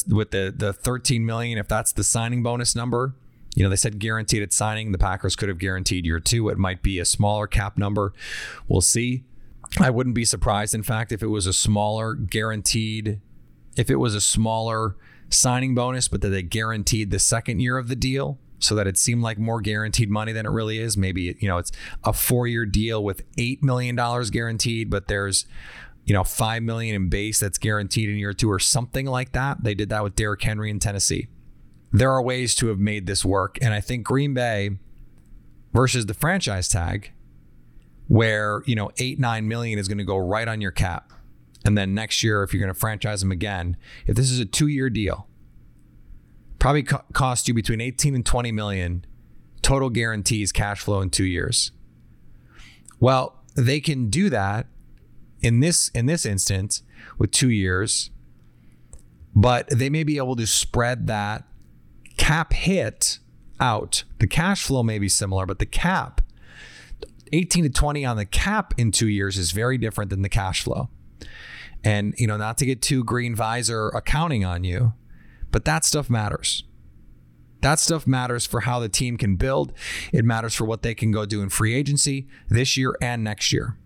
With 0.07 0.33
the 0.33 0.53
the 0.55 0.75
13 0.75 1.25
million, 1.25 1.57
if 1.57 1.67
that's 1.67 1.93
the 1.93 2.05
signing 2.05 2.43
bonus 2.43 2.77
number, 2.77 3.15
you 3.59 3.65
know, 3.65 3.71
they 3.71 3.77
said 3.77 3.99
guaranteed 3.99 4.45
at 4.45 4.53
signing. 4.53 4.93
The 4.93 4.99
Packers 4.99 5.35
could 5.35 5.49
have 5.49 5.59
guaranteed 5.59 6.07
year 6.07 6.21
two. 6.21 6.49
It 6.49 6.59
might 6.59 6.81
be 6.81 7.01
a 7.01 7.05
smaller 7.05 7.49
cap 7.49 7.77
number. 7.77 8.13
We'll 8.69 8.83
see. 8.83 9.25
I 9.81 9.91
wouldn't 9.91 10.15
be 10.15 10.25
surprised, 10.25 10.77
in 10.77 10.85
fact, 10.85 11.11
if 11.11 11.25
it 11.25 11.27
was 11.27 11.45
a 11.45 11.53
smaller 11.53 12.15
guaranteed, 12.15 13.21
if 13.77 13.91
it 13.91 13.97
was 13.97 14.15
a 14.15 14.21
smaller 14.21 14.95
signing 15.29 15.75
bonus, 15.75 16.07
but 16.07 16.21
that 16.21 16.29
they 16.29 16.43
guaranteed 16.43 17.11
the 17.11 17.19
second 17.19 17.59
year 17.59 17.79
of 17.79 17.89
the 17.89 17.97
deal 17.97 18.39
so 18.61 18.77
that 18.77 18.87
it 18.87 18.97
seemed 18.97 19.23
like 19.23 19.39
more 19.39 19.61
guaranteed 19.61 20.09
money 20.09 20.31
than 20.31 20.47
it 20.47 20.51
really 20.51 20.79
is. 20.79 20.97
Maybe, 20.97 21.37
you 21.41 21.49
know, 21.49 21.59
it's 21.59 21.73
a 22.05 22.13
four 22.13 22.47
year 22.47 22.65
deal 22.65 23.03
with 23.03 23.29
$8 23.35 23.61
million 23.65 23.97
guaranteed, 24.31 24.89
but 24.89 25.09
there's, 25.09 25.47
you 26.05 26.15
know, 26.15 26.23
5 26.23 26.63
million 26.63 26.95
in 26.95 27.09
base 27.09 27.41
that's 27.41 27.59
guaranteed 27.59 28.09
in 28.09 28.19
year 28.19 28.33
two 28.33 28.53
or 28.53 28.61
something 28.61 29.07
like 29.07 29.33
that. 29.33 29.65
They 29.65 29.75
did 29.75 29.89
that 29.89 30.05
with 30.05 30.15
Derrick 30.15 30.43
Henry 30.43 30.71
in 30.71 30.79
Tennessee. 30.79 31.27
There 31.93 32.11
are 32.11 32.23
ways 32.23 32.55
to 32.57 32.69
have 32.69 32.79
made 32.79 33.07
this 33.07 33.25
work. 33.25 33.59
And 33.63 33.73
I 33.73 33.81
think 33.81 34.05
Green 34.05 34.35
Bay 34.35 34.79
versus 35.73 36.07
the 36.07 36.15
franchise 36.15 36.69
tag 36.69 37.13
where 38.09 38.63
you 38.65 38.75
know 38.75 38.91
eight 38.99 39.19
nine 39.19 39.47
million 39.47 39.79
is 39.79 39.87
going 39.87 39.99
to 39.99 40.05
go 40.05 40.17
right 40.17 40.49
on 40.49 40.61
your 40.61 40.71
cap 40.71 41.13
and 41.65 41.77
then 41.77 41.95
next 41.95 42.23
year 42.23 42.43
if 42.43 42.53
you're 42.53 42.61
going 42.61 42.73
to 42.73 42.79
franchise 42.79 43.21
them 43.21 43.31
again 43.31 43.77
if 44.07 44.17
this 44.17 44.31
is 44.31 44.41
a 44.41 44.45
two 44.45 44.67
year 44.67 44.89
deal 44.89 45.29
probably 46.59 46.83
co- 46.83 47.05
cost 47.13 47.47
you 47.47 47.55
between 47.55 47.81
18 47.81 48.15
and 48.15 48.25
20 48.25 48.51
million 48.51 49.05
total 49.61 49.91
guarantees 49.91 50.53
cash 50.53 50.81
flow 50.81 51.03
in 51.03 51.11
two 51.11 51.25
years 51.25 51.71
well 52.99 53.43
they 53.55 53.79
can 53.79 54.09
do 54.09 54.31
that 54.31 54.67
in 55.41 55.61
this 55.61 55.91
in 55.91 56.07
this 56.07 56.25
instance 56.25 56.83
with 57.19 57.31
two 57.31 57.51
years 57.51 58.11
but 59.35 59.69
they 59.69 59.91
may 59.91 60.03
be 60.03 60.17
able 60.17 60.35
to 60.35 60.47
spread 60.47 61.07
that 61.07 61.45
cap 62.19 62.53
hit 62.53 63.19
out 63.59 64.05
the 64.19 64.27
cash 64.27 64.65
flow 64.65 64.83
may 64.83 64.99
be 64.99 65.09
similar 65.09 65.47
but 65.47 65.59
the 65.59 65.67
cap 65.67 66.21
18 67.33 67.65
to 67.65 67.71
20 67.71 68.05
on 68.05 68.17
the 68.17 68.25
cap 68.25 68.75
in 68.77 68.91
two 68.91 69.09
years 69.09 69.37
is 69.39 69.53
very 69.53 69.79
different 69.79 70.11
than 70.11 70.23
the 70.23 70.29
cash 70.29 70.63
flow. 70.63 70.89
And, 71.85 72.15
you 72.19 72.27
know, 72.27 72.37
not 72.37 72.59
to 72.59 72.67
get 72.67 72.83
too 72.83 73.05
green 73.05 73.35
visor 73.35 73.89
accounting 73.89 74.45
on 74.45 74.65
you, 74.65 74.95
but 75.51 75.65
that 75.65 75.85
stuff 75.85 76.11
matters. 76.11 76.65
That 77.61 77.79
stuff 77.79 78.07
matters 78.07 78.47
for 78.47 78.61
how 78.61 78.79
the 78.79 78.89
team 78.89 79.17
can 79.17 79.37
build. 79.37 79.73
It 80.13 80.25
matters 80.25 80.55
for 80.55 80.65
what 80.65 80.83
they 80.83 80.95
can 80.95 81.11
go 81.11 81.27
do 81.27 81.43
in 81.43 81.49
free 81.49 81.75
agency 81.75 82.29
this 82.49 82.77
year 82.77 82.97
and 83.01 83.25
next 83.25 83.53
year. 83.53 83.77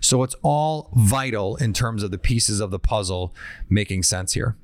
So 0.00 0.22
it's 0.22 0.34
all 0.42 0.90
vital 0.94 1.56
in 1.56 1.72
terms 1.72 2.02
of 2.02 2.10
the 2.10 2.18
pieces 2.18 2.60
of 2.60 2.70
the 2.70 2.78
puzzle 2.78 3.34
making 3.68 4.02
sense 4.04 4.34
here. 4.34 4.56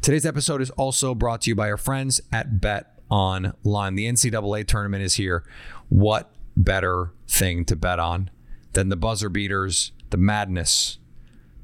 Today's 0.00 0.26
episode 0.26 0.60
is 0.62 0.70
also 0.70 1.14
brought 1.14 1.42
to 1.42 1.50
you 1.50 1.54
by 1.54 1.70
our 1.70 1.76
friends 1.76 2.20
at 2.32 2.60
Bet 2.60 3.00
Online. 3.10 3.94
The 3.94 4.06
NCAA 4.06 4.66
tournament 4.66 5.02
is 5.02 5.14
here. 5.14 5.44
What 5.88 6.32
better 6.56 7.12
thing 7.28 7.64
to 7.66 7.76
bet 7.76 7.98
on 7.98 8.30
than 8.72 8.88
the 8.88 8.96
buzzer 8.96 9.28
beaters, 9.28 9.92
the 10.10 10.16
madness. 10.16 10.98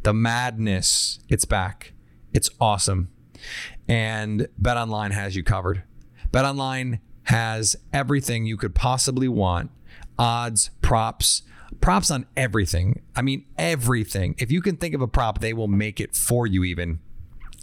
The 0.03 0.13
madness. 0.13 1.21
It's 1.29 1.45
back. 1.45 1.93
It's 2.33 2.51
awesome. 2.61 3.11
And 3.89 4.49
Bet 4.59 4.77
Online 4.77 5.13
has 5.13 5.37
you 5.37 5.43
covered. 5.43 5.83
Bet 6.31 6.45
Online 6.45 7.01
has 7.25 7.77
everything 7.93 8.47
you 8.47 8.57
could 8.57 8.75
possibly 8.75 9.29
want 9.29 9.71
odds, 10.19 10.71
props, 10.81 11.43
props 11.81 12.11
on 12.11 12.27
everything. 12.37 13.03
I 13.15 13.23
mean, 13.23 13.45
everything. 13.57 14.35
If 14.39 14.51
you 14.51 14.61
can 14.61 14.77
think 14.77 14.95
of 14.95 15.01
a 15.01 15.09
prop, 15.09 15.41
they 15.41 15.53
will 15.53 15.69
make 15.69 16.01
it 16.01 16.15
for 16.15 16.47
you, 16.47 16.65
even. 16.65 17.01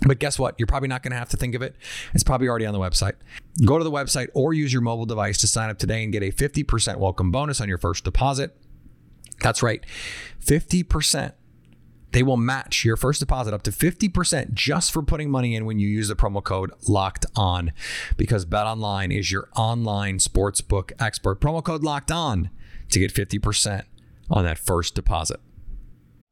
But 0.05 0.19
guess 0.19 0.39
what? 0.39 0.55
You're 0.57 0.67
probably 0.67 0.87
not 0.87 1.03
going 1.03 1.11
to 1.11 1.17
have 1.17 1.29
to 1.29 1.37
think 1.37 1.55
of 1.55 1.61
it. 1.61 1.75
It's 2.13 2.23
probably 2.23 2.47
already 2.47 2.65
on 2.65 2.73
the 2.73 2.79
website. 2.79 3.15
Go 3.65 3.77
to 3.77 3.83
the 3.83 3.91
website 3.91 4.29
or 4.33 4.53
use 4.53 4.71
your 4.71 4.81
mobile 4.81 5.05
device 5.05 5.37
to 5.39 5.47
sign 5.47 5.69
up 5.69 5.77
today 5.77 6.03
and 6.03 6.13
get 6.13 6.23
a 6.23 6.31
50% 6.31 6.97
welcome 6.97 7.31
bonus 7.31 7.59
on 7.59 7.67
your 7.67 7.77
first 7.77 8.05
deposit. 8.05 8.55
That's 9.41 9.61
right, 9.63 9.85
50% 10.43 11.33
They 12.11 12.23
will 12.23 12.37
match 12.37 12.83
your 12.83 12.97
first 12.97 13.19
deposit 13.19 13.53
up 13.53 13.61
to 13.63 13.71
50% 13.71 14.53
just 14.53 14.91
for 14.91 15.01
putting 15.03 15.29
money 15.29 15.55
in 15.55 15.65
when 15.65 15.79
you 15.79 15.87
use 15.87 16.07
the 16.07 16.15
promo 16.15 16.43
code 16.43 16.71
locked 16.87 17.25
on 17.35 17.71
because 18.17 18.45
BetOnline 18.45 19.17
is 19.17 19.31
your 19.31 19.47
online 19.55 20.17
sportsbook 20.17 20.91
expert. 20.99 21.39
Promo 21.39 21.63
code 21.63 21.83
locked 21.83 22.11
on 22.11 22.49
to 22.89 22.99
get 22.99 23.13
50% 23.13 23.83
on 24.29 24.43
that 24.43 24.57
first 24.57 24.95
deposit. 24.95 25.39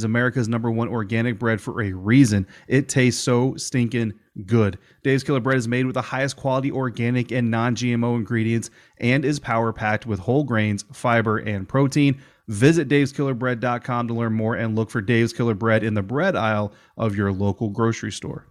is 0.00 0.04
America's 0.04 0.48
number 0.48 0.70
one 0.70 0.88
organic 0.88 1.38
bread 1.38 1.60
for 1.60 1.82
a 1.82 1.92
reason. 1.92 2.46
It 2.68 2.88
tastes 2.88 3.22
so 3.22 3.54
stinking 3.56 4.14
good. 4.46 4.78
Dave's 5.02 5.22
Killer 5.22 5.40
Bread 5.40 5.58
is 5.58 5.68
made 5.68 5.84
with 5.84 5.94
the 5.94 6.02
highest 6.02 6.36
quality 6.36 6.72
organic 6.72 7.30
and 7.30 7.50
non 7.50 7.76
GMO 7.76 8.16
ingredients 8.16 8.70
and 8.98 9.24
is 9.24 9.38
power 9.38 9.72
packed 9.72 10.06
with 10.06 10.18
whole 10.18 10.44
grains, 10.44 10.84
fiber, 10.92 11.36
and 11.38 11.68
protein. 11.68 12.20
Visit 12.48 12.88
daveskillerbread.com 12.88 14.08
to 14.08 14.14
learn 14.14 14.32
more 14.32 14.54
and 14.54 14.74
look 14.74 14.90
for 14.90 15.02
Dave's 15.02 15.32
Killer 15.32 15.54
Bread 15.54 15.84
in 15.84 15.94
the 15.94 16.02
bread 16.02 16.34
aisle 16.34 16.72
of 16.96 17.14
your 17.14 17.30
local 17.30 17.68
grocery 17.68 18.10
store. 18.10 18.46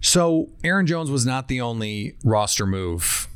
So, 0.00 0.48
Aaron 0.64 0.86
Jones 0.86 1.12
was 1.12 1.24
not 1.24 1.46
the 1.46 1.60
only 1.60 2.16
roster 2.24 2.66
move 2.66 3.28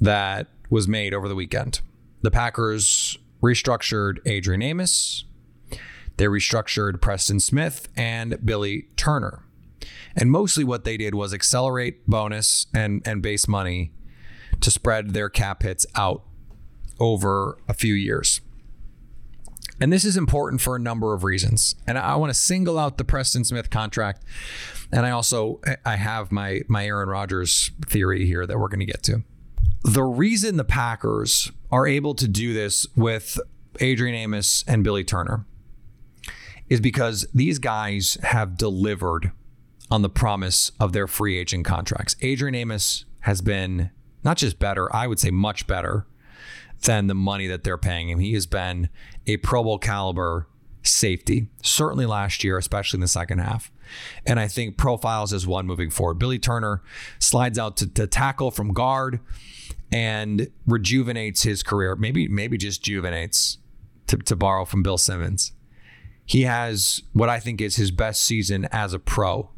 that 0.00 0.48
was 0.68 0.86
made 0.86 1.14
over 1.14 1.28
the 1.28 1.34
weekend. 1.34 1.80
The 2.20 2.30
Packers 2.30 3.16
restructured 3.42 4.18
Adrian 4.26 4.60
Amos, 4.60 5.24
they 6.20 6.26
restructured 6.26 7.00
Preston 7.00 7.40
Smith 7.40 7.88
and 7.96 8.44
Billy 8.44 8.88
Turner. 8.96 9.42
And 10.14 10.30
mostly 10.30 10.64
what 10.64 10.84
they 10.84 10.98
did 10.98 11.14
was 11.14 11.32
accelerate 11.32 12.06
bonus 12.06 12.66
and, 12.74 13.00
and 13.06 13.22
base 13.22 13.48
money 13.48 13.92
to 14.60 14.70
spread 14.70 15.14
their 15.14 15.30
cap 15.30 15.62
hits 15.62 15.86
out 15.94 16.22
over 16.98 17.56
a 17.70 17.72
few 17.72 17.94
years. 17.94 18.42
And 19.80 19.90
this 19.90 20.04
is 20.04 20.18
important 20.18 20.60
for 20.60 20.76
a 20.76 20.78
number 20.78 21.14
of 21.14 21.24
reasons. 21.24 21.74
And 21.86 21.96
I 21.96 22.16
want 22.16 22.28
to 22.28 22.38
single 22.38 22.78
out 22.78 22.98
the 22.98 23.04
Preston 23.04 23.44
Smith 23.44 23.70
contract. 23.70 24.22
And 24.92 25.06
I 25.06 25.12
also 25.12 25.62
I 25.86 25.96
have 25.96 26.30
my 26.30 26.60
my 26.68 26.84
Aaron 26.84 27.08
Rodgers 27.08 27.70
theory 27.86 28.26
here 28.26 28.46
that 28.46 28.58
we're 28.58 28.68
going 28.68 28.80
to 28.80 28.84
get 28.84 29.02
to. 29.04 29.22
The 29.84 30.02
reason 30.02 30.58
the 30.58 30.64
Packers 30.64 31.50
are 31.72 31.86
able 31.86 32.14
to 32.16 32.28
do 32.28 32.52
this 32.52 32.86
with 32.94 33.40
Adrian 33.80 34.14
Amos 34.14 34.64
and 34.68 34.84
Billy 34.84 35.02
Turner 35.02 35.46
is 36.70 36.80
because 36.80 37.26
these 37.34 37.58
guys 37.58 38.16
have 38.22 38.56
delivered 38.56 39.32
on 39.90 40.02
the 40.02 40.08
promise 40.08 40.70
of 40.78 40.92
their 40.92 41.08
free 41.08 41.36
agent 41.36 41.66
contracts. 41.66 42.16
Adrian 42.22 42.54
Amos 42.54 43.04
has 43.20 43.42
been 43.42 43.90
not 44.22 44.36
just 44.36 44.58
better, 44.58 44.94
I 44.94 45.06
would 45.06 45.18
say 45.18 45.30
much 45.30 45.66
better 45.66 46.06
than 46.84 47.08
the 47.08 47.14
money 47.14 47.46
that 47.48 47.64
they're 47.64 47.76
paying 47.76 48.08
him. 48.08 48.20
He 48.20 48.32
has 48.34 48.46
been 48.46 48.88
a 49.26 49.36
Pro 49.38 49.64
Bowl 49.64 49.78
caliber 49.78 50.46
safety, 50.82 51.48
certainly 51.62 52.06
last 52.06 52.42
year, 52.44 52.56
especially 52.56 52.98
in 52.98 53.02
the 53.02 53.08
second 53.08 53.38
half. 53.38 53.70
And 54.24 54.38
I 54.38 54.48
think 54.48 54.78
profiles 54.78 55.32
as 55.32 55.46
one 55.46 55.66
moving 55.66 55.90
forward. 55.90 56.18
Billy 56.18 56.38
Turner 56.38 56.82
slides 57.18 57.58
out 57.58 57.76
to, 57.78 57.86
to 57.94 58.06
tackle 58.06 58.50
from 58.50 58.72
guard 58.72 59.20
and 59.92 60.48
rejuvenates 60.66 61.42
his 61.42 61.62
career. 61.62 61.96
Maybe, 61.96 62.28
maybe 62.28 62.56
just 62.56 62.82
juvenates 62.84 63.58
to, 64.06 64.16
to 64.18 64.36
borrow 64.36 64.64
from 64.64 64.82
Bill 64.82 64.98
Simmons. 64.98 65.52
He 66.30 66.42
has 66.42 67.02
what 67.12 67.28
I 67.28 67.40
think 67.40 67.60
is 67.60 67.74
his 67.74 67.90
best 67.90 68.22
season 68.22 68.68
as 68.70 68.94
a 68.94 69.00
pro 69.00 69.50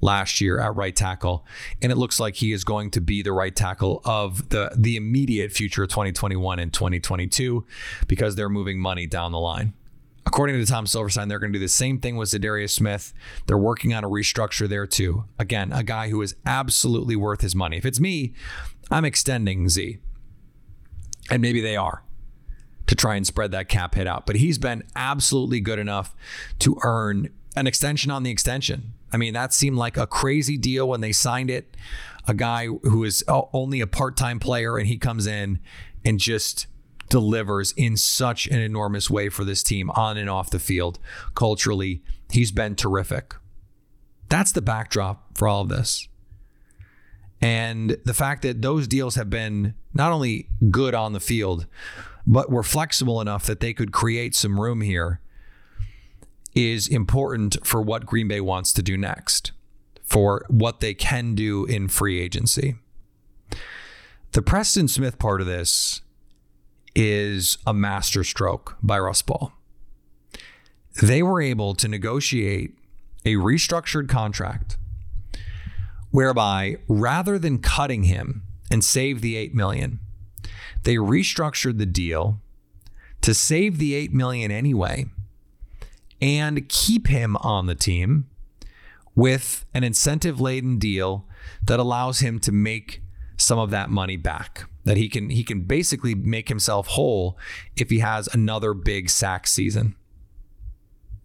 last 0.00 0.40
year 0.40 0.58
at 0.58 0.74
right 0.74 0.96
tackle, 0.96 1.46
and 1.80 1.92
it 1.92 1.94
looks 1.94 2.18
like 2.18 2.34
he 2.34 2.50
is 2.50 2.64
going 2.64 2.90
to 2.90 3.00
be 3.00 3.22
the 3.22 3.32
right 3.32 3.54
tackle 3.54 4.02
of 4.04 4.48
the 4.48 4.72
the 4.76 4.96
immediate 4.96 5.52
future 5.52 5.84
of 5.84 5.88
2021 5.90 6.58
and 6.58 6.72
2022 6.72 7.64
because 8.08 8.34
they're 8.34 8.48
moving 8.48 8.80
money 8.80 9.06
down 9.06 9.30
the 9.30 9.38
line. 9.38 9.72
According 10.26 10.58
to 10.58 10.66
Tom 10.66 10.84
Silverstein, 10.84 11.28
they're 11.28 11.38
going 11.38 11.52
to 11.52 11.58
do 11.60 11.64
the 11.64 11.68
same 11.68 12.00
thing 12.00 12.16
with 12.16 12.30
Za'Darius 12.30 12.70
Smith. 12.70 13.14
They're 13.46 13.56
working 13.56 13.94
on 13.94 14.02
a 14.02 14.08
restructure 14.08 14.68
there 14.68 14.88
too. 14.88 15.26
Again, 15.38 15.72
a 15.72 15.84
guy 15.84 16.08
who 16.08 16.22
is 16.22 16.34
absolutely 16.44 17.14
worth 17.14 17.40
his 17.40 17.54
money. 17.54 17.76
If 17.76 17.86
it's 17.86 18.00
me, 18.00 18.34
I'm 18.90 19.04
extending 19.04 19.68
Z. 19.68 19.98
And 21.30 21.40
maybe 21.40 21.60
they 21.60 21.76
are 21.76 22.02
to 22.90 22.96
try 22.96 23.14
and 23.14 23.24
spread 23.24 23.52
that 23.52 23.68
cap 23.68 23.94
hit 23.94 24.08
out. 24.08 24.26
But 24.26 24.34
he's 24.34 24.58
been 24.58 24.82
absolutely 24.96 25.60
good 25.60 25.78
enough 25.78 26.12
to 26.58 26.76
earn 26.82 27.28
an 27.54 27.68
extension 27.68 28.10
on 28.10 28.24
the 28.24 28.32
extension. 28.32 28.94
I 29.12 29.16
mean, 29.16 29.32
that 29.34 29.54
seemed 29.54 29.76
like 29.76 29.96
a 29.96 30.08
crazy 30.08 30.56
deal 30.56 30.88
when 30.88 31.00
they 31.00 31.12
signed 31.12 31.50
it. 31.50 31.76
A 32.26 32.34
guy 32.34 32.66
who 32.66 33.04
is 33.04 33.22
only 33.28 33.80
a 33.80 33.86
part 33.86 34.16
time 34.16 34.40
player 34.40 34.76
and 34.76 34.88
he 34.88 34.98
comes 34.98 35.28
in 35.28 35.60
and 36.04 36.18
just 36.18 36.66
delivers 37.08 37.72
in 37.76 37.96
such 37.96 38.48
an 38.48 38.58
enormous 38.58 39.08
way 39.08 39.28
for 39.28 39.44
this 39.44 39.62
team 39.62 39.88
on 39.90 40.16
and 40.16 40.28
off 40.28 40.50
the 40.50 40.58
field. 40.58 40.98
Culturally, 41.36 42.02
he's 42.32 42.50
been 42.50 42.74
terrific. 42.74 43.36
That's 44.28 44.50
the 44.50 44.62
backdrop 44.62 45.38
for 45.38 45.46
all 45.46 45.62
of 45.62 45.68
this. 45.68 46.08
And 47.40 47.96
the 48.04 48.14
fact 48.14 48.42
that 48.42 48.62
those 48.62 48.88
deals 48.88 49.14
have 49.14 49.30
been 49.30 49.74
not 49.94 50.10
only 50.10 50.48
good 50.72 50.92
on 50.94 51.12
the 51.12 51.20
field, 51.20 51.66
but 52.30 52.48
were 52.48 52.62
flexible 52.62 53.20
enough 53.20 53.44
that 53.46 53.58
they 53.58 53.74
could 53.74 53.90
create 53.90 54.36
some 54.36 54.60
room 54.60 54.82
here 54.82 55.20
is 56.54 56.86
important 56.86 57.56
for 57.66 57.82
what 57.82 58.06
Green 58.06 58.28
Bay 58.28 58.40
wants 58.40 58.72
to 58.72 58.82
do 58.84 58.96
next, 58.96 59.50
for 60.04 60.46
what 60.48 60.78
they 60.78 60.94
can 60.94 61.34
do 61.34 61.64
in 61.64 61.88
free 61.88 62.20
agency. 62.20 62.76
The 64.30 64.42
Preston 64.42 64.86
Smith 64.86 65.18
part 65.18 65.40
of 65.40 65.48
this 65.48 66.02
is 66.94 67.58
a 67.66 67.74
masterstroke 67.74 68.76
by 68.80 69.00
Russ 69.00 69.22
Ball. 69.22 69.52
They 71.02 71.24
were 71.24 71.42
able 71.42 71.74
to 71.74 71.88
negotiate 71.88 72.76
a 73.24 73.34
restructured 73.34 74.08
contract 74.08 74.76
whereby 76.12 76.76
rather 76.86 77.40
than 77.40 77.58
cutting 77.58 78.04
him 78.04 78.44
and 78.70 78.84
save 78.84 79.20
the 79.20 79.34
8 79.34 79.52
million, 79.52 79.98
they 80.82 80.96
restructured 80.96 81.78
the 81.78 81.86
deal 81.86 82.40
to 83.20 83.34
save 83.34 83.78
the 83.78 83.94
8 83.94 84.12
million 84.12 84.50
anyway 84.50 85.06
and 86.20 86.68
keep 86.68 87.08
him 87.08 87.36
on 87.38 87.66
the 87.66 87.74
team 87.74 88.26
with 89.14 89.64
an 89.74 89.84
incentive 89.84 90.40
laden 90.40 90.78
deal 90.78 91.26
that 91.62 91.80
allows 91.80 92.20
him 92.20 92.38
to 92.40 92.52
make 92.52 93.02
some 93.36 93.58
of 93.58 93.70
that 93.70 93.90
money 93.90 94.16
back 94.16 94.68
that 94.84 94.96
he 94.96 95.08
can 95.08 95.30
he 95.30 95.44
can 95.44 95.62
basically 95.62 96.14
make 96.14 96.48
himself 96.48 96.88
whole 96.88 97.38
if 97.76 97.90
he 97.90 97.98
has 97.98 98.28
another 98.28 98.74
big 98.74 99.10
sack 99.10 99.46
season. 99.46 99.94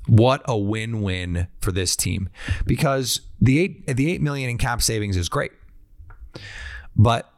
What 0.07 0.43
a 0.45 0.57
win-win 0.57 1.47
for 1.61 1.71
this 1.71 1.95
team 1.95 2.29
because 2.65 3.21
the 3.41 3.59
8 3.59 3.95
the 3.95 4.11
8 4.11 4.21
million 4.21 4.49
in 4.49 4.57
cap 4.57 4.81
savings 4.81 5.17
is 5.17 5.29
great 5.29 5.51
but 6.95 7.31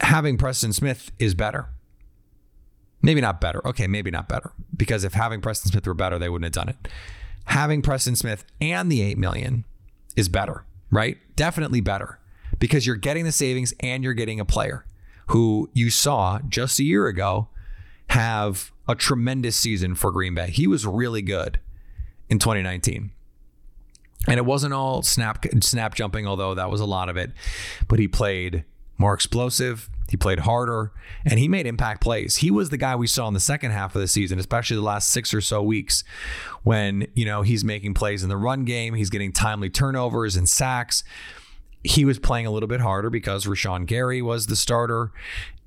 having 0.00 0.36
Preston 0.36 0.72
Smith 0.72 1.10
is 1.18 1.34
better. 1.34 1.68
Maybe 3.02 3.20
not 3.20 3.40
better. 3.40 3.66
Okay, 3.66 3.86
maybe 3.86 4.10
not 4.10 4.28
better. 4.28 4.52
Because 4.76 5.04
if 5.04 5.14
having 5.14 5.40
Preston 5.40 5.70
Smith 5.70 5.86
were 5.86 5.94
better, 5.94 6.18
they 6.18 6.28
wouldn't 6.28 6.44
have 6.44 6.66
done 6.66 6.68
it. 6.68 6.88
Having 7.46 7.82
Preston 7.82 8.16
Smith 8.16 8.44
and 8.60 8.90
the 8.90 9.02
8 9.02 9.18
million 9.18 9.64
is 10.16 10.28
better, 10.28 10.64
right? 10.90 11.18
Definitely 11.36 11.80
better. 11.80 12.18
Because 12.58 12.86
you're 12.86 12.96
getting 12.96 13.24
the 13.24 13.32
savings 13.32 13.74
and 13.80 14.02
you're 14.02 14.14
getting 14.14 14.40
a 14.40 14.44
player 14.44 14.86
who 15.28 15.70
you 15.72 15.90
saw 15.90 16.40
just 16.48 16.78
a 16.78 16.84
year 16.84 17.06
ago 17.06 17.48
have 18.08 18.72
a 18.88 18.94
tremendous 18.94 19.56
season 19.56 19.94
for 19.94 20.12
Green 20.12 20.34
Bay. 20.34 20.50
He 20.50 20.66
was 20.66 20.86
really 20.86 21.22
good 21.22 21.58
in 22.28 22.38
2019. 22.38 23.10
And 24.28 24.38
it 24.38 24.44
wasn't 24.44 24.74
all 24.74 25.02
snap 25.02 25.44
snap 25.60 25.94
jumping, 25.94 26.26
although 26.26 26.54
that 26.54 26.70
was 26.70 26.80
a 26.80 26.86
lot 26.86 27.08
of 27.08 27.16
it. 27.16 27.30
But 27.86 27.98
he 27.98 28.08
played 28.08 28.64
more 28.98 29.14
explosive. 29.14 29.90
He 30.08 30.16
played 30.16 30.40
harder 30.40 30.92
and 31.24 31.38
he 31.38 31.48
made 31.48 31.66
impact 31.66 32.00
plays. 32.00 32.36
He 32.36 32.50
was 32.50 32.70
the 32.70 32.76
guy 32.76 32.94
we 32.94 33.06
saw 33.08 33.26
in 33.26 33.34
the 33.34 33.40
second 33.40 33.72
half 33.72 33.94
of 33.94 34.00
the 34.00 34.06
season, 34.08 34.38
especially 34.38 34.76
the 34.76 34.82
last 34.82 35.10
six 35.10 35.34
or 35.34 35.40
so 35.40 35.62
weeks 35.62 36.04
when, 36.62 37.08
you 37.14 37.24
know, 37.24 37.42
he's 37.42 37.64
making 37.64 37.94
plays 37.94 38.22
in 38.22 38.28
the 38.28 38.36
run 38.36 38.64
game, 38.64 38.94
he's 38.94 39.10
getting 39.10 39.32
timely 39.32 39.68
turnovers 39.68 40.36
and 40.36 40.48
sacks. 40.48 41.02
he 41.86 42.04
was 42.04 42.18
playing 42.18 42.46
a 42.46 42.50
little 42.50 42.66
bit 42.66 42.80
harder 42.80 43.10
because 43.10 43.46
Rashan 43.46 43.86
Gary 43.86 44.20
was 44.20 44.46
the 44.46 44.56
starter 44.56 45.12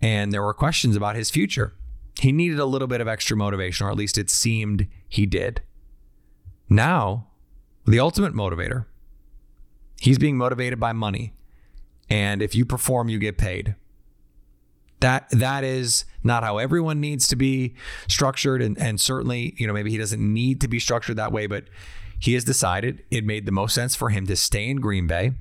and 0.01 0.31
there 0.31 0.43
were 0.43 0.53
questions 0.53 0.95
about 0.95 1.15
his 1.15 1.29
future. 1.29 1.73
He 2.19 2.31
needed 2.31 2.59
a 2.59 2.65
little 2.65 2.87
bit 2.87 2.99
of 2.99 3.07
extra 3.07 3.37
motivation, 3.37 3.87
or 3.87 3.91
at 3.91 3.95
least 3.95 4.17
it 4.17 4.29
seemed 4.29 4.87
he 5.07 5.25
did. 5.25 5.61
Now, 6.67 7.27
the 7.85 7.99
ultimate 7.99 8.33
motivator, 8.33 8.85
he's 10.01 10.19
being 10.19 10.37
motivated 10.37 10.79
by 10.79 10.91
money. 10.91 11.33
And 12.09 12.41
if 12.41 12.55
you 12.55 12.65
perform, 12.65 13.09
you 13.09 13.19
get 13.19 13.37
paid. 13.37 13.75
That 14.99 15.29
that 15.31 15.63
is 15.63 16.05
not 16.23 16.43
how 16.43 16.57
everyone 16.57 16.99
needs 16.99 17.27
to 17.29 17.35
be 17.35 17.75
structured. 18.07 18.61
And, 18.61 18.77
and 18.77 18.99
certainly, 18.99 19.53
you 19.57 19.65
know, 19.67 19.73
maybe 19.73 19.91
he 19.91 19.97
doesn't 19.97 20.21
need 20.21 20.59
to 20.61 20.67
be 20.67 20.79
structured 20.79 21.15
that 21.17 21.31
way, 21.31 21.47
but 21.47 21.65
he 22.19 22.33
has 22.33 22.43
decided 22.43 23.03
it 23.09 23.23
made 23.23 23.45
the 23.45 23.51
most 23.51 23.73
sense 23.73 23.95
for 23.95 24.09
him 24.09 24.27
to 24.27 24.35
stay 24.35 24.69
in 24.69 24.81
Green 24.81 25.07
Bay 25.07 25.31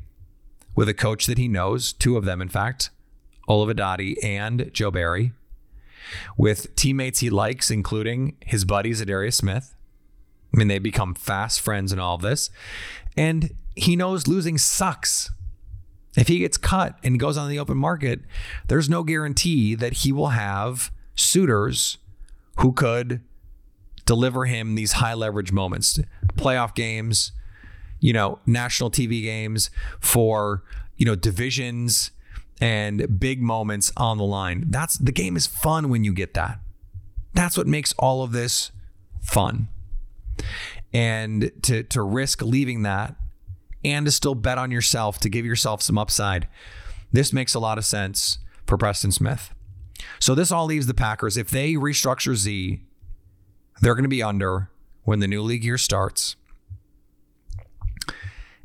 with 0.76 0.88
a 0.88 0.94
coach 0.94 1.26
that 1.26 1.38
he 1.38 1.48
knows, 1.48 1.92
two 1.92 2.16
of 2.16 2.24
them, 2.24 2.40
in 2.40 2.48
fact, 2.48 2.90
Olivadotti 3.48 4.14
and 4.22 4.70
Joe 4.72 4.92
Barry, 4.92 5.33
with 6.37 6.76
teammates 6.76 7.18
he 7.18 7.31
likes, 7.31 7.68
including 7.68 8.37
his 8.46 8.64
buddies, 8.64 9.02
Za'Darius 9.02 9.35
Smith. 9.35 9.74
I 10.54 10.57
mean, 10.57 10.68
they 10.68 10.78
become 10.78 11.14
fast 11.14 11.61
friends 11.61 11.92
in 11.92 11.98
all 11.98 12.14
of 12.14 12.22
this. 12.22 12.48
And 13.16 13.50
he 13.74 13.96
knows 13.96 14.28
losing 14.28 14.57
sucks. 14.57 15.31
If 16.18 16.26
he 16.26 16.40
gets 16.40 16.57
cut 16.57 16.98
and 17.04 17.18
goes 17.18 17.37
on 17.37 17.48
the 17.48 17.61
open 17.61 17.78
market, 17.78 18.20
there's 18.66 18.88
no 18.88 19.04
guarantee 19.04 19.76
that 19.76 19.92
he 19.98 20.11
will 20.11 20.31
have 20.31 20.90
suitors 21.14 21.98
who 22.57 22.72
could 22.72 23.20
deliver 24.04 24.44
him 24.46 24.74
these 24.74 24.92
high 24.92 25.14
leverage 25.14 25.52
moments, 25.52 26.00
playoff 26.35 26.74
games, 26.74 27.31
you 28.00 28.12
know, 28.12 28.40
national 28.46 28.90
TV 28.90 29.22
games 29.22 29.70
for, 30.00 30.64
you 30.96 31.07
know, 31.07 31.14
divisions 31.14 32.11
and 32.61 33.20
big 33.20 33.40
moments 33.40 33.92
on 33.96 34.18
the 34.18 34.24
line. 34.24 34.64
That's 34.70 34.98
the 34.98 35.12
game 35.12 35.37
is 35.37 35.46
fun 35.46 35.88
when 35.88 36.02
you 36.02 36.12
get 36.12 36.35
that. 36.35 36.59
That's 37.35 37.57
what 37.57 37.68
makes 37.68 37.92
all 37.92 38.24
of 38.24 38.33
this 38.33 38.72
fun. 39.22 39.68
And 40.92 41.52
to 41.62 41.85
to 41.85 42.02
risk 42.02 42.42
leaving 42.42 42.83
that 42.83 43.14
and 43.90 44.07
to 44.07 44.12
still 44.12 44.35
bet 44.35 44.59
on 44.59 44.70
yourself 44.70 45.18
to 45.20 45.29
give 45.29 45.44
yourself 45.44 45.83
some 45.83 45.98
upside. 45.98 46.48
This 47.12 47.33
makes 47.33 47.55
a 47.55 47.61
lot 47.61 47.79
of 47.79 47.85
sense 47.85 48.38
for 48.66 48.77
Preston 48.77 49.12
Smith. 49.12 49.55
So 50.20 50.35
this 50.35 50.53
all 50.53 50.66
leaves 50.66 50.87
the 50.87 50.94
Packers 50.94 51.37
if 51.37 51.51
they 51.51 51.74
restructure 51.74 52.35
Z, 52.35 52.81
they're 53.81 53.94
going 53.94 54.05
to 54.05 54.09
be 54.09 54.22
under 54.22 54.70
when 55.05 55.20
the 55.20 55.29
new 55.29 55.42
league 55.42 55.64
year 55.64 55.79
starts. 55.79 56.37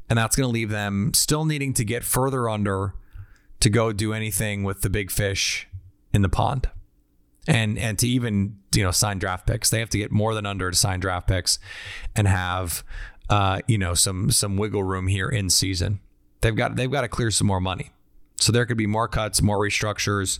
And 0.09 0.19
that's 0.19 0.35
going 0.35 0.47
to 0.47 0.51
leave 0.51 0.69
them 0.69 1.11
still 1.13 1.45
needing 1.45 1.73
to 1.75 1.85
get 1.85 2.03
further 2.03 2.49
under 2.49 2.93
to 3.61 3.69
go 3.69 3.93
do 3.93 4.13
anything 4.13 4.63
with 4.63 4.81
the 4.81 4.89
big 4.89 5.09
fish 5.09 5.67
in 6.13 6.21
the 6.21 6.29
pond. 6.29 6.69
And 7.47 7.77
and 7.77 7.97
to 7.99 8.07
even, 8.07 8.57
you 8.73 8.83
know, 8.83 8.91
sign 8.91 9.19
draft 9.19 9.47
picks. 9.47 9.69
They 9.69 9.79
have 9.79 9.89
to 9.89 9.97
get 9.97 10.11
more 10.11 10.33
than 10.33 10.45
under 10.45 10.69
to 10.69 10.77
sign 10.77 10.99
draft 10.99 11.27
picks 11.27 11.59
and 12.15 12.27
have 12.27 12.83
uh, 13.29 13.61
you 13.67 13.77
know, 13.77 13.93
some 13.93 14.31
some 14.31 14.57
wiggle 14.57 14.83
room 14.83 15.07
here 15.07 15.29
in 15.29 15.49
season. 15.49 15.99
They've 16.41 16.55
got 16.55 16.75
they've 16.75 16.91
got 16.91 17.01
to 17.01 17.07
clear 17.07 17.31
some 17.31 17.47
more 17.47 17.61
money. 17.61 17.91
So 18.37 18.51
there 18.51 18.65
could 18.65 18.77
be 18.77 18.87
more 18.87 19.07
cuts, 19.07 19.41
more 19.41 19.59
restructures. 19.59 20.39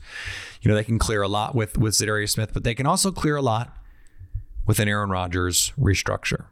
You 0.61 0.69
know, 0.69 0.75
they 0.75 0.83
can 0.83 0.99
clear 0.99 1.21
a 1.21 1.27
lot 1.27 1.55
with 1.55 1.77
with 1.77 1.93
Za'Darius 1.93 2.31
Smith, 2.31 2.51
but 2.53 2.63
they 2.63 2.75
can 2.75 2.85
also 2.85 3.11
clear 3.11 3.35
a 3.35 3.41
lot 3.41 3.75
with 4.65 4.79
an 4.79 4.87
Aaron 4.87 5.09
Rodgers 5.09 5.71
restructure. 5.79 6.45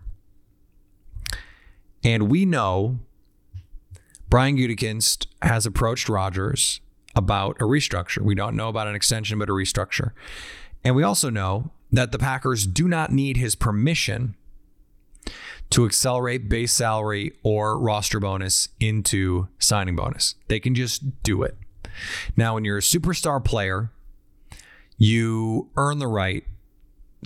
And 2.03 2.29
we 2.29 2.45
know 2.45 2.99
Brian 4.29 4.57
Gutekunst 4.57 5.27
has 5.41 5.65
approached 5.65 6.09
Rodgers 6.09 6.79
about 7.15 7.57
a 7.57 7.65
restructure. 7.65 8.21
We 8.21 8.35
don't 8.35 8.55
know 8.55 8.69
about 8.69 8.87
an 8.87 8.95
extension, 8.95 9.37
but 9.37 9.49
a 9.49 9.51
restructure. 9.51 10.11
And 10.83 10.95
we 10.95 11.03
also 11.03 11.29
know 11.29 11.71
that 11.91 12.11
the 12.11 12.17
Packers 12.17 12.65
do 12.65 12.87
not 12.87 13.11
need 13.11 13.37
his 13.37 13.55
permission 13.55 14.35
to 15.71 15.85
accelerate 15.85 16.49
base 16.49 16.73
salary 16.73 17.33
or 17.43 17.79
roster 17.79 18.19
bonus 18.19 18.69
into 18.79 19.47
signing 19.59 19.95
bonus. 19.95 20.35
They 20.47 20.59
can 20.59 20.75
just 20.75 21.23
do 21.23 21.43
it. 21.43 21.57
Now, 22.35 22.55
when 22.55 22.65
you're 22.65 22.77
a 22.77 22.81
superstar 22.81 23.43
player, 23.43 23.91
you 24.97 25.69
earn 25.77 25.99
the 25.99 26.07
right 26.07 26.43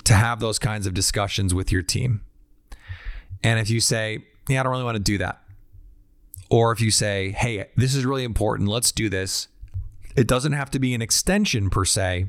to 0.03 0.13
have 0.13 0.39
those 0.39 0.59
kinds 0.59 0.85
of 0.85 0.93
discussions 0.93 1.53
with 1.53 1.71
your 1.71 1.81
team. 1.81 2.21
And 3.43 3.59
if 3.59 3.69
you 3.69 3.79
say, 3.79 4.25
yeah, 4.47 4.59
I 4.59 4.63
don't 4.63 4.71
really 4.71 4.83
want 4.83 4.95
to 4.95 5.03
do 5.03 5.17
that. 5.19 5.41
Or 6.49 6.71
if 6.71 6.79
you 6.79 6.91
say, 6.91 7.31
hey, 7.31 7.65
this 7.75 7.95
is 7.95 8.05
really 8.05 8.23
important, 8.23 8.69
let's 8.69 8.91
do 8.91 9.09
this. 9.09 9.47
It 10.15 10.27
doesn't 10.27 10.53
have 10.53 10.71
to 10.71 10.79
be 10.79 10.93
an 10.93 11.01
extension 11.01 11.69
per 11.69 11.85
se. 11.85 12.27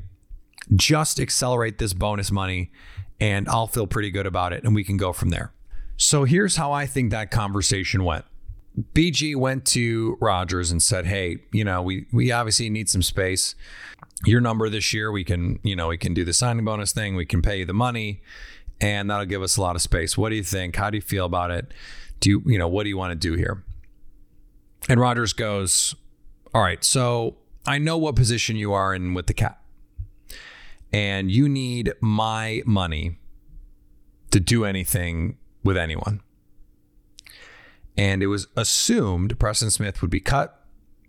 Just 0.75 1.19
accelerate 1.19 1.77
this 1.77 1.93
bonus 1.93 2.31
money 2.31 2.71
and 3.19 3.47
I'll 3.47 3.67
feel 3.67 3.87
pretty 3.87 4.11
good 4.11 4.25
about 4.25 4.53
it 4.53 4.63
and 4.63 4.75
we 4.75 4.83
can 4.83 4.97
go 4.97 5.13
from 5.13 5.29
there. 5.29 5.53
So 5.97 6.23
here's 6.23 6.55
how 6.55 6.71
I 6.71 6.85
think 6.85 7.11
that 7.11 7.31
conversation 7.31 8.03
went. 8.03 8.25
BG 8.93 9.35
went 9.35 9.65
to 9.65 10.17
Rodgers 10.21 10.69
and 10.69 10.81
said, 10.81 11.07
"Hey, 11.07 11.39
you 11.51 11.63
know, 11.63 11.81
we 11.81 12.05
we 12.11 12.31
obviously 12.31 12.69
need 12.69 12.87
some 12.89 13.01
space. 13.01 13.55
Your 14.23 14.39
number 14.39 14.69
this 14.69 14.93
year, 14.93 15.11
we 15.11 15.23
can, 15.23 15.59
you 15.63 15.75
know, 15.75 15.87
we 15.87 15.97
can 15.97 16.13
do 16.13 16.23
the 16.23 16.33
signing 16.33 16.63
bonus 16.63 16.91
thing. 16.91 17.15
We 17.15 17.25
can 17.25 17.41
pay 17.41 17.59
you 17.59 17.65
the 17.65 17.73
money, 17.73 18.21
and 18.79 19.09
that'll 19.09 19.25
give 19.25 19.41
us 19.41 19.57
a 19.57 19.61
lot 19.61 19.75
of 19.75 19.81
space. 19.81 20.15
What 20.15 20.29
do 20.29 20.35
you 20.35 20.43
think? 20.43 20.75
How 20.75 20.91
do 20.91 20.97
you 20.97 21.01
feel 21.01 21.25
about 21.25 21.49
it? 21.49 21.73
Do 22.19 22.29
you, 22.29 22.43
you 22.45 22.59
know, 22.59 22.67
what 22.67 22.83
do 22.83 22.89
you 22.89 22.97
want 22.97 23.11
to 23.11 23.15
do 23.15 23.33
here?" 23.33 23.63
And 24.87 24.99
Rodgers 24.99 25.33
goes, 25.33 25.95
"All 26.53 26.61
right, 26.61 26.83
so 26.83 27.37
I 27.65 27.79
know 27.79 27.97
what 27.97 28.15
position 28.15 28.57
you 28.57 28.73
are 28.73 28.93
in 28.93 29.15
with 29.15 29.25
the 29.25 29.33
cap, 29.33 29.63
and 30.93 31.31
you 31.31 31.49
need 31.49 31.93
my 31.99 32.61
money 32.63 33.17
to 34.29 34.39
do 34.39 34.65
anything 34.65 35.37
with 35.67 35.77
anyone. 35.77 36.21
And 37.95 38.23
it 38.23 38.27
was 38.27 38.47
assumed 38.55 39.37
Preston 39.37 39.69
Smith 39.69 40.01
would 40.01 40.09
be 40.09 40.19
cut. 40.19 40.63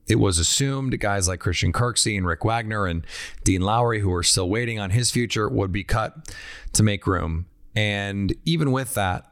It 0.07 0.16
was 0.16 0.38
assumed 0.38 0.99
guys 1.01 1.29
like 1.29 1.40
Christian 1.40 1.73
Kirksey 1.73 2.16
and 2.16 2.27
Rick 2.27 2.44
Wagner 2.44 2.87
and 2.87 3.07
Dean 3.44 3.61
Lowry, 3.61 4.01
who 4.01 4.12
are 4.12 4.23
still 4.23 4.49
waiting 4.49 4.81
on 4.81 4.90
his 4.90 5.11
future, 5.11 5.49
would 5.49 5.71
be 5.71 5.85
cut 5.85 6.35
to 6.73 6.83
make 6.83 7.07
room. 7.07 7.47
And 7.77 8.35
even 8.44 8.73
with 8.73 8.94
that, 8.94 9.31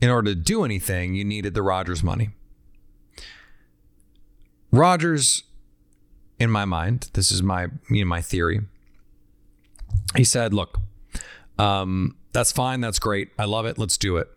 in 0.00 0.10
order 0.10 0.30
to 0.30 0.34
do 0.34 0.64
anything, 0.64 1.14
you 1.14 1.24
needed 1.24 1.54
the 1.54 1.62
Rodgers 1.62 2.02
money. 2.02 2.30
Rodgers, 4.72 5.44
in 6.38 6.50
my 6.50 6.64
mind, 6.64 7.10
this 7.12 7.30
is 7.30 7.42
my 7.42 7.68
you 7.90 8.04
know, 8.04 8.08
my 8.08 8.22
theory. 8.22 8.60
He 10.16 10.24
said, 10.24 10.54
"Look, 10.54 10.80
um, 11.58 12.16
that's 12.32 12.52
fine. 12.52 12.80
That's 12.80 12.98
great. 12.98 13.30
I 13.38 13.44
love 13.44 13.66
it. 13.66 13.78
Let's 13.78 13.98
do 13.98 14.16
it. 14.16 14.28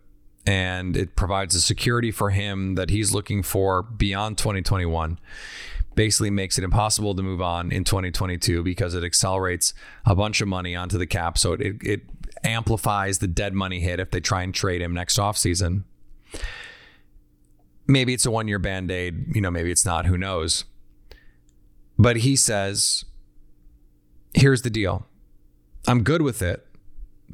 And 0.44 0.96
it 0.96 1.14
provides 1.14 1.54
a 1.54 1.60
security 1.60 2.10
for 2.10 2.30
him 2.30 2.74
that 2.74 2.90
he's 2.90 3.14
looking 3.14 3.42
for 3.42 3.82
beyond 3.82 4.38
2021. 4.38 5.18
Basically, 5.94 6.30
makes 6.30 6.58
it 6.58 6.64
impossible 6.64 7.14
to 7.14 7.22
move 7.22 7.40
on 7.40 7.70
in 7.70 7.84
2022 7.84 8.62
because 8.62 8.94
it 8.94 9.04
accelerates 9.04 9.74
a 10.04 10.16
bunch 10.16 10.40
of 10.40 10.48
money 10.48 10.74
onto 10.74 10.98
the 10.98 11.06
cap. 11.06 11.38
So 11.38 11.52
it, 11.52 11.76
it 11.82 12.02
amplifies 12.42 13.18
the 13.18 13.28
dead 13.28 13.52
money 13.52 13.80
hit 13.80 14.00
if 14.00 14.10
they 14.10 14.20
try 14.20 14.42
and 14.42 14.54
trade 14.54 14.80
him 14.80 14.94
next 14.94 15.18
offseason. 15.18 15.84
Maybe 17.86 18.14
it's 18.14 18.26
a 18.26 18.30
one 18.30 18.48
year 18.48 18.58
band 18.58 18.90
aid. 18.90 19.34
You 19.34 19.42
know, 19.42 19.50
maybe 19.50 19.70
it's 19.70 19.84
not. 19.84 20.06
Who 20.06 20.16
knows? 20.16 20.64
But 21.98 22.16
he 22.16 22.34
says, 22.34 23.04
here's 24.34 24.62
the 24.62 24.70
deal 24.70 25.06
I'm 25.86 26.02
good 26.02 26.22
with 26.22 26.42
it 26.42 26.66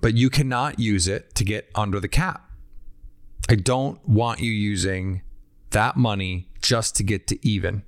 but 0.00 0.14
you 0.14 0.30
cannot 0.30 0.78
use 0.78 1.08
it 1.08 1.34
to 1.34 1.44
get 1.44 1.70
under 1.74 2.00
the 2.00 2.08
cap. 2.08 2.50
I 3.48 3.54
don't 3.54 4.06
want 4.06 4.40
you 4.40 4.50
using 4.50 5.22
that 5.70 5.96
money 5.96 6.48
just 6.60 6.96
to 6.96 7.02
get 7.02 7.26
to 7.28 7.46
even 7.46 7.82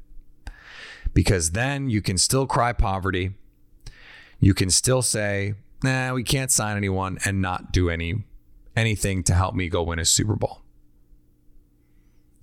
because 1.15 1.53
then 1.53 1.91
you 1.91 2.01
can 2.03 2.19
still 2.19 2.47
cry 2.47 2.73
poverty. 2.73 3.33
You 4.39 4.55
can 4.55 4.71
still 4.71 5.03
say, 5.03 5.55
nah, 5.83 6.15
we 6.15 6.23
can't 6.23 6.51
sign 6.51 6.77
anyone 6.77 7.19
and 7.25 7.43
not 7.43 7.73
do 7.73 7.91
any 7.91 8.25
anything 8.77 9.23
to 9.25 9.35
help 9.35 9.55
me 9.55 9.69
go 9.69 9.83
win 9.83 9.99
a 9.99 10.05
Super 10.05 10.37
Bowl. 10.37 10.63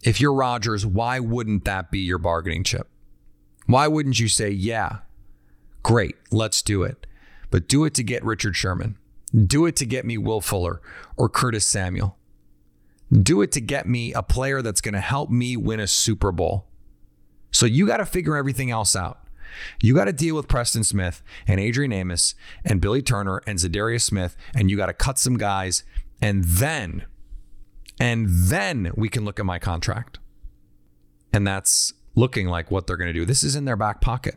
If 0.03 0.21
you're 0.21 0.33
Rodgers, 0.33 0.85
why 0.85 1.19
wouldn't 1.19 1.65
that 1.65 1.89
be 1.89 1.99
your 1.99 2.19
bargaining 2.19 2.63
chip? 2.63 2.87
Why 3.65 3.87
wouldn't 3.87 4.19
you 4.19 4.27
say, 4.27 4.49
yeah, 4.49 4.99
great, 5.83 6.15
let's 6.31 6.61
do 6.61 6.83
it, 6.83 7.07
but 7.49 7.67
do 7.67 7.85
it 7.85 7.93
to 7.95 8.03
get 8.03 8.23
Richard 8.23 8.55
Sherman? 8.55 8.97
Do 9.35 9.65
it 9.65 9.75
to 9.77 9.85
get 9.85 10.05
me 10.05 10.17
Will 10.17 10.41
Fuller 10.41 10.81
or 11.15 11.29
Curtis 11.29 11.65
Samuel. 11.65 12.17
Do 13.11 13.41
it 13.41 13.51
to 13.53 13.61
get 13.61 13.87
me 13.87 14.13
a 14.13 14.23
player 14.23 14.61
that's 14.61 14.81
going 14.81 14.93
to 14.93 14.99
help 14.99 15.29
me 15.29 15.55
win 15.55 15.79
a 15.79 15.87
Super 15.87 16.31
Bowl. 16.31 16.67
So 17.51 17.65
you 17.65 17.87
got 17.87 17.97
to 17.97 18.05
figure 18.05 18.35
everything 18.35 18.71
else 18.71 18.95
out. 18.95 19.19
You 19.81 19.95
got 19.95 20.05
to 20.05 20.13
deal 20.13 20.35
with 20.35 20.47
Preston 20.47 20.83
Smith 20.83 21.23
and 21.47 21.59
Adrian 21.59 21.93
Amos 21.93 22.35
and 22.65 22.81
Billy 22.81 23.01
Turner 23.01 23.41
and 23.47 23.57
Za'Darius 23.57 24.01
Smith, 24.01 24.35
and 24.53 24.69
you 24.69 24.77
got 24.77 24.87
to 24.87 24.93
cut 24.93 25.17
some 25.17 25.37
guys, 25.37 25.83
and 26.21 26.43
then, 26.43 27.05
and 27.99 28.27
then 28.29 28.91
we 28.95 29.09
can 29.09 29.25
look 29.25 29.39
at 29.39 29.45
my 29.45 29.57
contract. 29.57 30.19
And 31.33 31.47
that's 31.47 31.93
looking 32.15 32.47
like 32.47 32.71
what 32.71 32.87
they're 32.87 32.97
going 32.97 33.13
to 33.13 33.13
do. 33.13 33.25
This 33.25 33.43
is 33.43 33.55
in 33.55 33.65
their 33.65 33.75
back 33.75 34.01
pocket. 34.01 34.35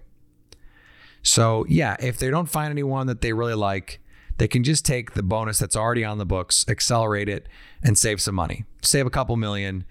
So, 1.23 1.67
yeah, 1.69 1.97
if 2.01 2.19
they 2.19 2.31
don't 2.31 2.49
find 2.49 2.71
anyone 2.71 3.07
that 3.09 3.21
they 3.21 3.33
really 3.33 3.55
like, 3.55 4.01
they 4.41 4.49
can 4.49 4.65
just 4.65 4.87
take 4.87 5.13
the 5.13 5.23
bonus 5.23 5.59
that's 5.59 5.77
already 5.77 6.03
on 6.03 6.17
the 6.17 6.25
books, 6.25 6.65
accelerate 6.67 7.29
it, 7.29 7.47
and 7.83 7.99
save 7.99 8.23
some 8.23 8.35
money. 8.35 8.65
Save 8.81 9.05
a 9.05 9.11
couple 9.11 9.37
million, 9.37 9.85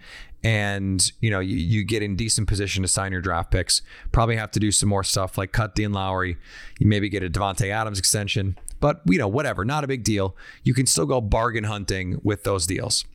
and 0.44 1.12
you 1.22 1.30
know 1.30 1.40
you, 1.40 1.56
you 1.56 1.84
get 1.84 2.02
in 2.02 2.16
decent 2.16 2.48
position 2.48 2.82
to 2.82 2.88
sign 2.88 3.12
your 3.12 3.22
draft 3.22 3.52
picks. 3.52 3.84
Probably 4.12 4.38
have 4.38 4.50
to 4.50 4.60
do 4.60 4.72
some 4.72 4.90
more 4.90 5.04
stuff 5.04 5.38
like 5.38 5.52
cut 5.52 5.76
Dean 5.76 5.94
Lowry. 5.94 6.36
You 6.80 6.88
maybe 6.88 7.10
get 7.10 7.22
a 7.22 7.30
Davante 7.30 7.70
Adams 7.70 8.00
extension, 8.00 8.58
but 8.80 9.02
you 9.06 9.20
know 9.20 9.28
whatever, 9.28 9.64
not 9.64 9.84
a 9.84 9.88
big 9.88 10.04
deal. 10.04 10.36
You 10.64 10.74
can 10.74 10.88
still 10.88 11.06
go 11.06 11.22
bargain 11.22 11.66
hunting 11.66 12.20
with 12.24 12.44
those 12.44 12.66
deals, 12.66 13.06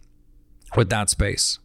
with 0.76 0.88
that 0.90 1.10
space. 1.10 1.58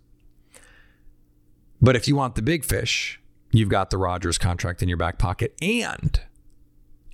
But 1.79 1.95
if 1.95 2.07
you 2.07 2.15
want 2.15 2.33
the 2.33 2.41
big 2.41 2.65
fish, 2.65 3.21
you've 3.51 3.69
got 3.69 3.91
the 3.91 3.99
Rodgers 3.99 4.39
contract 4.39 4.81
in 4.81 4.89
your 4.89 4.97
back 4.97 5.19
pocket, 5.19 5.53
and 5.61 6.19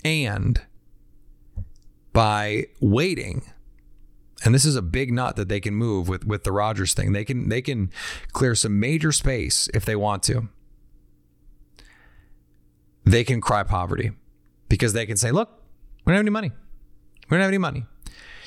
and 0.05 0.61
by 2.15 2.65
waiting 2.79 3.43
and 4.43 4.53
this 4.53 4.65
is 4.65 4.75
a 4.75 4.81
big 4.81 5.11
nut 5.11 5.35
that 5.37 5.49
they 5.49 5.59
can 5.59 5.73
move 5.73 6.07
with 6.07 6.25
with 6.25 6.43
the 6.43 6.51
Rodgers 6.51 6.93
thing. 6.93 7.13
They 7.13 7.25
can 7.25 7.49
they 7.49 7.61
can 7.61 7.89
clear 8.31 8.53
some 8.53 8.79
major 8.79 9.11
space 9.11 9.69
if 9.73 9.85
they 9.85 9.95
want 9.95 10.23
to. 10.23 10.49
They 13.03 13.23
can 13.23 13.41
cry 13.41 13.63
poverty 13.63 14.11
because 14.69 14.93
they 14.93 15.05
can 15.05 15.17
say, 15.17 15.31
"Look, 15.31 15.49
we 16.05 16.11
don't 16.11 16.17
have 16.17 16.23
any 16.23 16.31
money. 16.31 16.51
We 17.29 17.35
don't 17.35 17.41
have 17.41 17.49
any 17.49 17.57
money." 17.57 17.85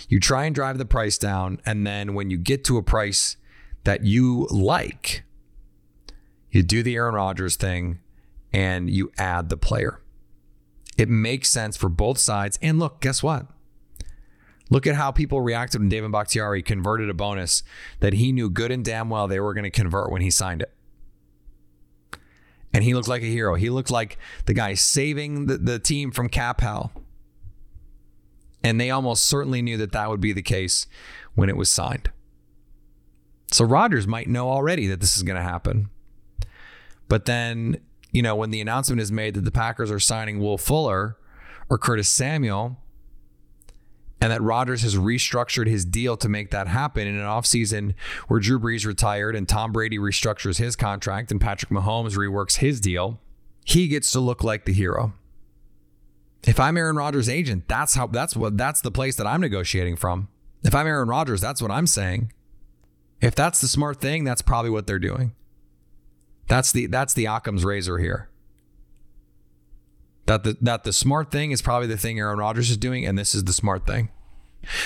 You 0.08 0.20
try 0.20 0.44
and 0.44 0.54
drive 0.54 0.78
the 0.78 0.86
price 0.86 1.18
down, 1.18 1.60
and 1.66 1.86
then 1.86 2.14
when 2.14 2.30
you 2.30 2.38
get 2.38 2.64
to 2.64 2.76
a 2.76 2.82
price 2.82 3.36
that 3.84 4.04
you 4.04 4.46
like, 4.50 5.24
you 6.50 6.62
do 6.62 6.82
the 6.82 6.94
Aaron 6.94 7.14
Rodgers 7.14 7.56
thing 7.56 7.98
and 8.52 8.88
you 8.88 9.10
add 9.18 9.48
the 9.48 9.56
player. 9.56 10.00
It 10.96 11.08
makes 11.08 11.50
sense 11.50 11.76
for 11.76 11.88
both 11.88 12.18
sides. 12.18 12.58
And 12.62 12.78
look, 12.78 13.00
guess 13.00 13.22
what? 13.22 13.46
Look 14.70 14.86
at 14.86 14.96
how 14.96 15.10
people 15.10 15.40
reacted 15.40 15.80
when 15.80 15.88
David 15.88 16.12
Bakhtiari 16.12 16.62
converted 16.62 17.08
a 17.08 17.14
bonus 17.14 17.62
that 18.00 18.14
he 18.14 18.32
knew 18.32 18.50
good 18.50 18.70
and 18.70 18.84
damn 18.84 19.08
well 19.08 19.26
they 19.26 19.40
were 19.40 19.54
going 19.54 19.64
to 19.64 19.70
convert 19.70 20.10
when 20.10 20.22
he 20.22 20.30
signed 20.30 20.62
it. 20.62 20.72
And 22.72 22.84
he 22.84 22.94
looked 22.94 23.08
like 23.08 23.22
a 23.22 23.26
hero. 23.26 23.54
He 23.54 23.70
looked 23.70 23.90
like 23.90 24.18
the 24.44 24.52
guy 24.52 24.74
saving 24.74 25.46
the, 25.46 25.56
the 25.56 25.78
team 25.78 26.10
from 26.10 26.28
cap 26.28 26.60
hell. 26.60 26.92
And 28.62 28.80
they 28.80 28.90
almost 28.90 29.24
certainly 29.24 29.62
knew 29.62 29.78
that 29.78 29.92
that 29.92 30.10
would 30.10 30.20
be 30.20 30.32
the 30.32 30.42
case 30.42 30.86
when 31.34 31.48
it 31.48 31.56
was 31.56 31.70
signed. 31.70 32.10
So 33.50 33.64
Rodgers 33.64 34.06
might 34.06 34.28
know 34.28 34.50
already 34.50 34.86
that 34.88 35.00
this 35.00 35.16
is 35.16 35.22
going 35.22 35.36
to 35.36 35.42
happen. 35.42 35.88
But 37.08 37.24
then, 37.24 37.78
you 38.12 38.20
know, 38.20 38.36
when 38.36 38.50
the 38.50 38.60
announcement 38.60 39.00
is 39.00 39.10
made 39.10 39.34
that 39.34 39.44
the 39.44 39.50
Packers 39.50 39.90
are 39.90 40.00
signing 40.00 40.38
Will 40.38 40.58
Fuller 40.58 41.16
or 41.70 41.78
Curtis 41.78 42.08
Samuel, 42.08 42.76
and 44.20 44.32
that 44.32 44.42
Rodgers 44.42 44.82
has 44.82 44.96
restructured 44.96 45.68
his 45.68 45.84
deal 45.84 46.16
to 46.16 46.28
make 46.28 46.50
that 46.50 46.68
happen 46.68 47.06
in 47.06 47.16
an 47.16 47.24
offseason 47.24 47.94
where 48.26 48.40
Drew 48.40 48.58
Brees 48.58 48.86
retired 48.86 49.36
and 49.36 49.48
Tom 49.48 49.72
Brady 49.72 49.98
restructures 49.98 50.58
his 50.58 50.76
contract 50.76 51.30
and 51.30 51.40
Patrick 51.40 51.70
Mahomes 51.70 52.16
reworks 52.16 52.56
his 52.56 52.80
deal, 52.80 53.20
he 53.64 53.86
gets 53.88 54.10
to 54.12 54.20
look 54.20 54.42
like 54.42 54.64
the 54.64 54.72
hero. 54.72 55.12
If 56.44 56.58
I'm 56.58 56.76
Aaron 56.76 56.96
Rodgers' 56.96 57.28
agent, 57.28 57.68
that's 57.68 57.94
how 57.94 58.06
that's 58.06 58.36
what 58.36 58.56
that's 58.56 58.80
the 58.80 58.90
place 58.90 59.16
that 59.16 59.26
I'm 59.26 59.40
negotiating 59.40 59.96
from. 59.96 60.28
If 60.62 60.74
I'm 60.74 60.86
Aaron 60.86 61.08
Rodgers, 61.08 61.40
that's 61.40 61.60
what 61.60 61.70
I'm 61.70 61.86
saying. 61.86 62.32
If 63.20 63.34
that's 63.34 63.60
the 63.60 63.68
smart 63.68 64.00
thing, 64.00 64.24
that's 64.24 64.42
probably 64.42 64.70
what 64.70 64.86
they're 64.86 64.98
doing. 64.98 65.34
That's 66.46 66.72
the 66.72 66.86
that's 66.86 67.14
the 67.14 67.26
Occam's 67.26 67.64
razor 67.64 67.98
here. 67.98 68.28
That 70.28 70.44
the 70.44 70.58
that 70.60 70.84
the 70.84 70.92
smart 70.92 71.30
thing 71.30 71.52
is 71.52 71.62
probably 71.62 71.88
the 71.88 71.96
thing 71.96 72.18
Aaron 72.18 72.38
Rodgers 72.38 72.68
is 72.68 72.76
doing, 72.76 73.06
and 73.06 73.18
this 73.18 73.34
is 73.34 73.44
the 73.44 73.52
smart 73.54 73.86
thing. 73.86 74.10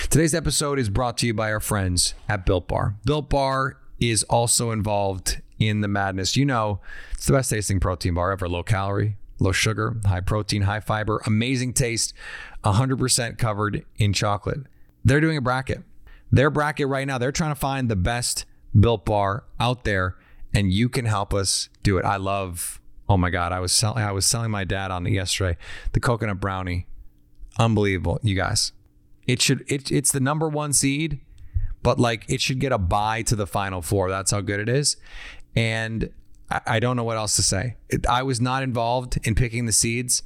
Today's 0.09 0.33
episode 0.33 0.79
is 0.79 0.89
brought 0.89 1.17
to 1.17 1.27
you 1.27 1.33
by 1.33 1.51
our 1.51 1.59
friends 1.59 2.13
at 2.29 2.45
Built 2.45 2.69
Bar. 2.69 2.95
Built 3.03 3.29
Bar 3.29 3.77
is 3.99 4.23
also 4.23 4.71
involved 4.71 5.41
in 5.59 5.81
the 5.81 5.89
madness. 5.89 6.37
You 6.37 6.45
know, 6.45 6.79
it's 7.11 7.25
the 7.25 7.33
best 7.33 7.49
tasting 7.49 7.81
protein 7.81 8.13
bar 8.13 8.31
ever. 8.31 8.47
Low 8.47 8.63
calorie, 8.63 9.17
low 9.37 9.51
sugar, 9.51 9.97
high 10.05 10.21
protein, 10.21 10.61
high 10.61 10.79
fiber, 10.79 11.21
amazing 11.25 11.73
taste, 11.73 12.13
100% 12.63 13.37
covered 13.37 13.83
in 13.97 14.13
chocolate. 14.13 14.61
They're 15.03 15.19
doing 15.19 15.35
a 15.35 15.41
bracket. 15.41 15.83
Their 16.31 16.51
bracket 16.51 16.87
right 16.87 17.05
now, 17.05 17.17
they're 17.17 17.33
trying 17.33 17.51
to 17.51 17.59
find 17.59 17.89
the 17.89 17.97
best 17.97 18.45
Built 18.79 19.03
Bar 19.03 19.43
out 19.59 19.83
there, 19.83 20.15
and 20.53 20.71
you 20.71 20.87
can 20.87 21.03
help 21.03 21.33
us 21.33 21.67
do 21.83 21.97
it. 21.97 22.05
I 22.05 22.15
love 22.15 22.79
Oh 23.13 23.17
my 23.17 23.29
God, 23.29 23.51
I 23.51 23.59
was 23.59 23.71
selling 23.71 24.03
I 24.03 24.11
was 24.11 24.25
selling 24.25 24.49
my 24.49 24.63
dad 24.63 24.89
on 24.89 25.05
it 25.05 25.11
yesterday. 25.11 25.55
The 25.91 25.99
coconut 25.99 26.39
brownie. 26.39 26.87
Unbelievable, 27.59 28.19
you 28.23 28.35
guys. 28.35 28.71
It 29.27 29.39
should 29.39 29.63
it, 29.71 29.91
it's 29.91 30.11
the 30.11 30.19
number 30.19 30.49
one 30.49 30.73
seed, 30.73 31.19
but 31.83 31.99
like 31.99 32.25
it 32.27 32.41
should 32.41 32.57
get 32.57 32.71
a 32.71 32.79
bye 32.79 33.21
to 33.21 33.35
the 33.35 33.45
final 33.45 33.83
four. 33.83 34.09
That's 34.09 34.31
how 34.31 34.41
good 34.41 34.59
it 34.59 34.67
is. 34.67 34.97
And 35.55 36.09
I, 36.49 36.61
I 36.65 36.79
don't 36.79 36.97
know 36.97 37.03
what 37.03 37.17
else 37.17 37.35
to 37.35 37.43
say. 37.43 37.75
It, 37.87 38.07
I 38.07 38.23
was 38.23 38.41
not 38.41 38.63
involved 38.63 39.19
in 39.27 39.35
picking 39.35 39.67
the 39.67 39.73
seeds, 39.73 40.23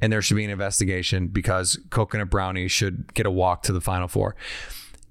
and 0.00 0.12
there 0.12 0.22
should 0.22 0.36
be 0.36 0.44
an 0.44 0.50
investigation 0.50 1.26
because 1.26 1.76
coconut 1.90 2.30
brownie 2.30 2.68
should 2.68 3.14
get 3.14 3.26
a 3.26 3.32
walk 3.32 3.64
to 3.64 3.72
the 3.72 3.80
final 3.80 4.06
four. 4.06 4.36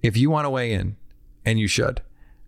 If 0.02 0.16
you 0.16 0.30
want 0.30 0.46
to 0.46 0.50
weigh 0.50 0.72
in, 0.72 0.96
and 1.44 1.60
you 1.60 1.68
should, 1.68 2.00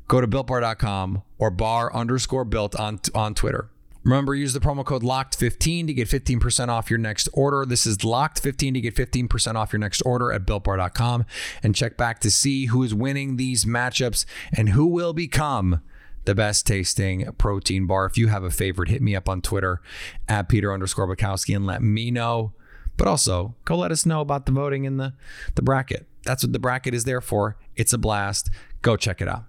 go 0.08 0.22
to 0.22 0.28
builtbar.com 0.28 1.24
or 1.38 1.52
bar 1.52 1.94
underscore 1.94 2.46
built 2.46 2.80
on 2.80 3.02
on 3.14 3.36
Twitter. 3.36 3.70
Remember, 4.04 4.34
use 4.34 4.54
the 4.54 4.60
promo 4.60 4.86
code 4.86 5.04
LOCKED15 5.04 5.88
to 5.88 5.94
get 5.94 6.08
15% 6.08 6.70
off 6.70 6.90
your 6.90 7.00
next 7.00 7.28
order. 7.34 7.66
This 7.66 7.86
is 7.86 7.98
LOCKED15 7.98 8.74
to 8.74 8.82
get 8.82 8.96
15% 8.96 9.56
off 9.56 9.74
your 9.74 9.80
next 9.80 10.02
order 10.02 10.32
at 10.32 10.46
BuiltBar.com. 10.46 11.26
And 11.62 11.76
check 11.76 11.98
back 11.98 12.20
to 12.22 12.32
see 12.32 12.68
who 12.68 12.82
is 12.84 12.94
winning 12.94 13.36
these 13.36 13.66
matchups 13.66 14.26
and 14.56 14.70
who 14.70 14.86
will 14.86 15.14
become 15.14 15.82
the 16.26 16.36
best 16.36 16.66
tasting 16.66 17.30
protein 17.38 17.88
bar. 17.88 18.06
If 18.06 18.18
you 18.18 18.28
have 18.28 18.44
a 18.44 18.52
favorite, 18.52 18.90
hit 18.90 19.02
me 19.02 19.16
up 19.16 19.28
on 19.28 19.42
Twitter 19.42 19.82
at 20.28 20.48
Peter 20.48 20.74
underscore 20.74 21.14
Bukowski 21.14 21.56
and 21.56 21.66
let 21.66 21.82
me 21.82 22.10
know. 22.12 22.54
But 22.98 23.08
also, 23.08 23.56
go 23.66 23.78
let 23.78 23.92
us 23.92 24.06
know 24.06 24.22
about 24.22 24.46
the 24.46 24.52
voting 24.52 24.86
in 24.86 24.98
the, 24.98 25.14
the 25.56 25.62
bracket. 25.62 26.06
That's 26.24 26.44
what 26.44 26.54
the 26.54 26.60
bracket 26.60 26.94
is 26.94 27.06
there 27.06 27.22
for. 27.22 27.58
It's 27.76 27.94
a 27.94 27.98
blast. 27.98 28.50
Go 28.82 28.96
check 28.98 29.22
it 29.22 29.28
out. 29.28 29.49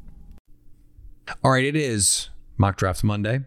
All 1.43 1.51
right, 1.51 1.63
it 1.63 1.75
is 1.75 2.29
mock 2.57 2.77
draft 2.77 3.03
Monday. 3.03 3.41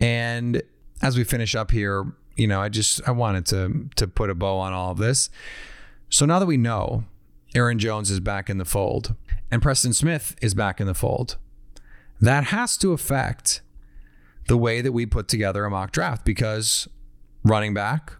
And 0.00 0.62
as 1.02 1.16
we 1.16 1.24
finish 1.24 1.54
up 1.54 1.70
here, 1.70 2.12
you 2.36 2.46
know, 2.46 2.60
I 2.60 2.68
just 2.68 3.00
I 3.06 3.10
wanted 3.10 3.46
to 3.46 3.88
to 3.96 4.06
put 4.06 4.30
a 4.30 4.34
bow 4.34 4.58
on 4.58 4.72
all 4.72 4.92
of 4.92 4.98
this. 4.98 5.30
So 6.08 6.24
now 6.24 6.38
that 6.38 6.46
we 6.46 6.56
know 6.56 7.04
Aaron 7.54 7.78
Jones 7.78 8.10
is 8.10 8.20
back 8.20 8.48
in 8.48 8.58
the 8.58 8.64
fold 8.64 9.14
and 9.50 9.60
Preston 9.60 9.92
Smith 9.92 10.36
is 10.40 10.54
back 10.54 10.80
in 10.80 10.86
the 10.86 10.94
fold, 10.94 11.36
that 12.20 12.44
has 12.44 12.76
to 12.78 12.92
affect 12.92 13.62
the 14.46 14.56
way 14.56 14.80
that 14.80 14.92
we 14.92 15.04
put 15.04 15.28
together 15.28 15.64
a 15.64 15.70
mock 15.70 15.92
draft 15.92 16.24
because 16.24 16.88
running 17.44 17.74
back, 17.74 18.12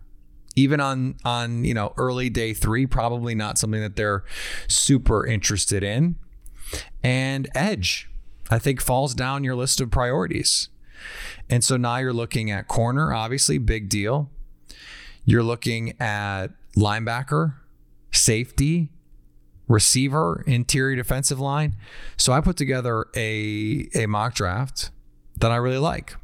even 0.57 0.81
on 0.81 1.17
on 1.25 1.65
you 1.65 1.75
know 1.75 1.95
early 1.97 2.29
day 2.29 2.53
three, 2.53 2.87
probably 2.87 3.35
not 3.35 3.57
something 3.57 3.81
that 3.81 3.97
they're 3.97 4.25
super 4.67 5.27
interested 5.27 5.83
in. 5.83 6.17
And 7.03 7.49
edge, 7.55 8.11
I 8.51 8.59
think, 8.59 8.81
falls 8.81 9.15
down 9.15 9.45
your 9.45 9.55
list 9.55 9.81
of 9.81 9.91
priorities. 9.91 10.69
And 11.49 11.63
so 11.63 11.77
now 11.77 11.97
you're 11.99 12.13
looking 12.13 12.51
at 12.51 12.69
corner, 12.69 13.13
obviously, 13.13 13.59
big 13.59 13.89
deal. 13.89 14.31
You're 15.25 15.43
looking 15.43 16.01
at 16.01 16.49
linebacker, 16.77 17.55
safety, 18.11 18.91
receiver, 19.69 20.43
interior 20.47 20.97
defensive 20.97 21.39
line. 21.39 21.77
So 22.17 22.33
I 22.33 22.41
put 22.41 22.57
together 22.57 23.07
a, 23.15 23.89
a 23.95 24.07
mock 24.07 24.35
draft 24.35 24.91
that 25.37 25.53
I 25.53 25.57
really 25.57 25.79
like. 25.79 26.17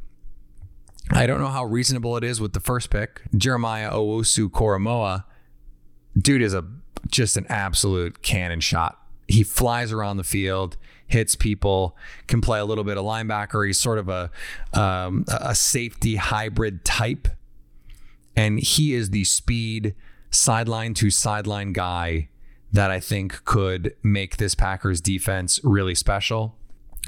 I 1.11 1.27
don't 1.27 1.39
know 1.39 1.49
how 1.49 1.65
reasonable 1.65 2.17
it 2.17 2.23
is 2.23 2.41
with 2.41 2.53
the 2.53 2.59
first 2.59 2.89
pick. 2.89 3.21
Jeremiah 3.37 3.91
Owusu-Koramoah. 3.91 5.23
dude 6.17 6.41
is 6.41 6.53
a 6.53 6.65
just 7.07 7.37
an 7.37 7.45
absolute 7.49 8.23
cannon 8.23 8.59
shot. 8.59 8.99
He 9.27 9.43
flies 9.43 9.91
around 9.91 10.17
the 10.17 10.23
field, 10.23 10.77
hits 11.07 11.35
people, 11.35 11.95
can 12.27 12.41
play 12.41 12.59
a 12.59 12.65
little 12.65 12.83
bit 12.83 12.97
of 12.97 13.05
linebacker. 13.05 13.65
He's 13.65 13.79
sort 13.79 13.99
of 13.99 14.09
a 14.09 14.31
um, 14.73 15.25
a 15.27 15.55
safety 15.55 16.15
hybrid 16.15 16.83
type, 16.83 17.27
and 18.35 18.59
he 18.59 18.93
is 18.93 19.11
the 19.11 19.23
speed 19.23 19.95
sideline 20.31 20.93
to 20.95 21.09
sideline 21.09 21.73
guy 21.73 22.29
that 22.71 22.91
I 22.91 22.99
think 22.99 23.45
could 23.45 23.95
make 24.03 24.37
this 24.37 24.53
Packers 24.53 24.99
defense 25.01 25.59
really 25.63 25.95
special. 25.95 26.55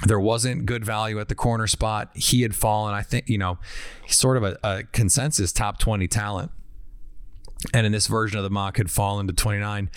There 0.06 0.20
wasn't 0.20 0.64
good 0.64 0.84
value 0.84 1.18
at 1.18 1.28
the 1.28 1.34
corner 1.34 1.66
spot. 1.66 2.10
He 2.14 2.42
had 2.42 2.54
fallen, 2.54 2.94
I 2.94 3.02
think, 3.02 3.28
you 3.28 3.36
know, 3.36 3.58
sort 4.06 4.36
of 4.36 4.44
a, 4.44 4.58
a 4.62 4.82
consensus 4.84 5.52
top 5.52 5.78
20 5.78 6.06
talent. 6.08 6.52
And 7.74 7.84
in 7.84 7.92
this 7.92 8.06
version 8.06 8.38
of 8.38 8.44
the 8.44 8.50
mock 8.50 8.76
had 8.76 8.90
fallen 8.90 9.26
to 9.26 9.32
29. 9.32 9.90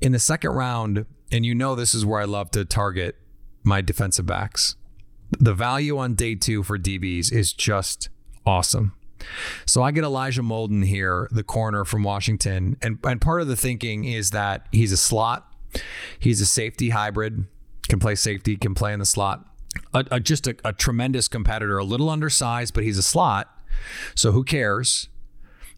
In 0.00 0.12
the 0.12 0.18
second 0.18 0.50
round, 0.50 1.06
and 1.30 1.46
you 1.46 1.54
know 1.54 1.74
this 1.74 1.94
is 1.94 2.04
where 2.04 2.20
I 2.20 2.24
love 2.24 2.50
to 2.50 2.64
target 2.64 3.16
my 3.64 3.80
defensive 3.80 4.26
backs. 4.26 4.76
The 5.38 5.54
value 5.54 5.98
on 5.98 6.14
day 6.14 6.34
two 6.34 6.62
for 6.62 6.78
DBs 6.78 7.32
is 7.32 7.52
just 7.52 8.08
awesome. 8.46 8.92
So 9.66 9.82
I 9.82 9.90
get 9.90 10.04
Elijah 10.04 10.42
Molden 10.42 10.84
here, 10.84 11.28
the 11.30 11.42
corner 11.42 11.84
from 11.84 12.02
Washington. 12.02 12.76
And, 12.82 12.98
and 13.04 13.20
part 13.20 13.40
of 13.40 13.48
the 13.48 13.56
thinking 13.56 14.04
is 14.04 14.30
that 14.30 14.66
he's 14.70 14.92
a 14.92 14.96
slot, 14.96 15.50
he's 16.18 16.40
a 16.40 16.46
safety 16.46 16.90
hybrid, 16.90 17.46
can 17.88 17.98
play 17.98 18.14
safety, 18.14 18.56
can 18.56 18.74
play 18.74 18.92
in 18.92 18.98
the 18.98 19.06
slot. 19.06 19.46
A, 19.92 20.04
a, 20.10 20.20
just 20.20 20.46
a, 20.46 20.56
a 20.64 20.72
tremendous 20.72 21.26
competitor, 21.26 21.78
a 21.78 21.84
little 21.84 22.10
undersized, 22.10 22.74
but 22.74 22.84
he's 22.84 22.98
a 22.98 23.02
slot. 23.02 23.50
So 24.14 24.32
who 24.32 24.44
cares? 24.44 25.08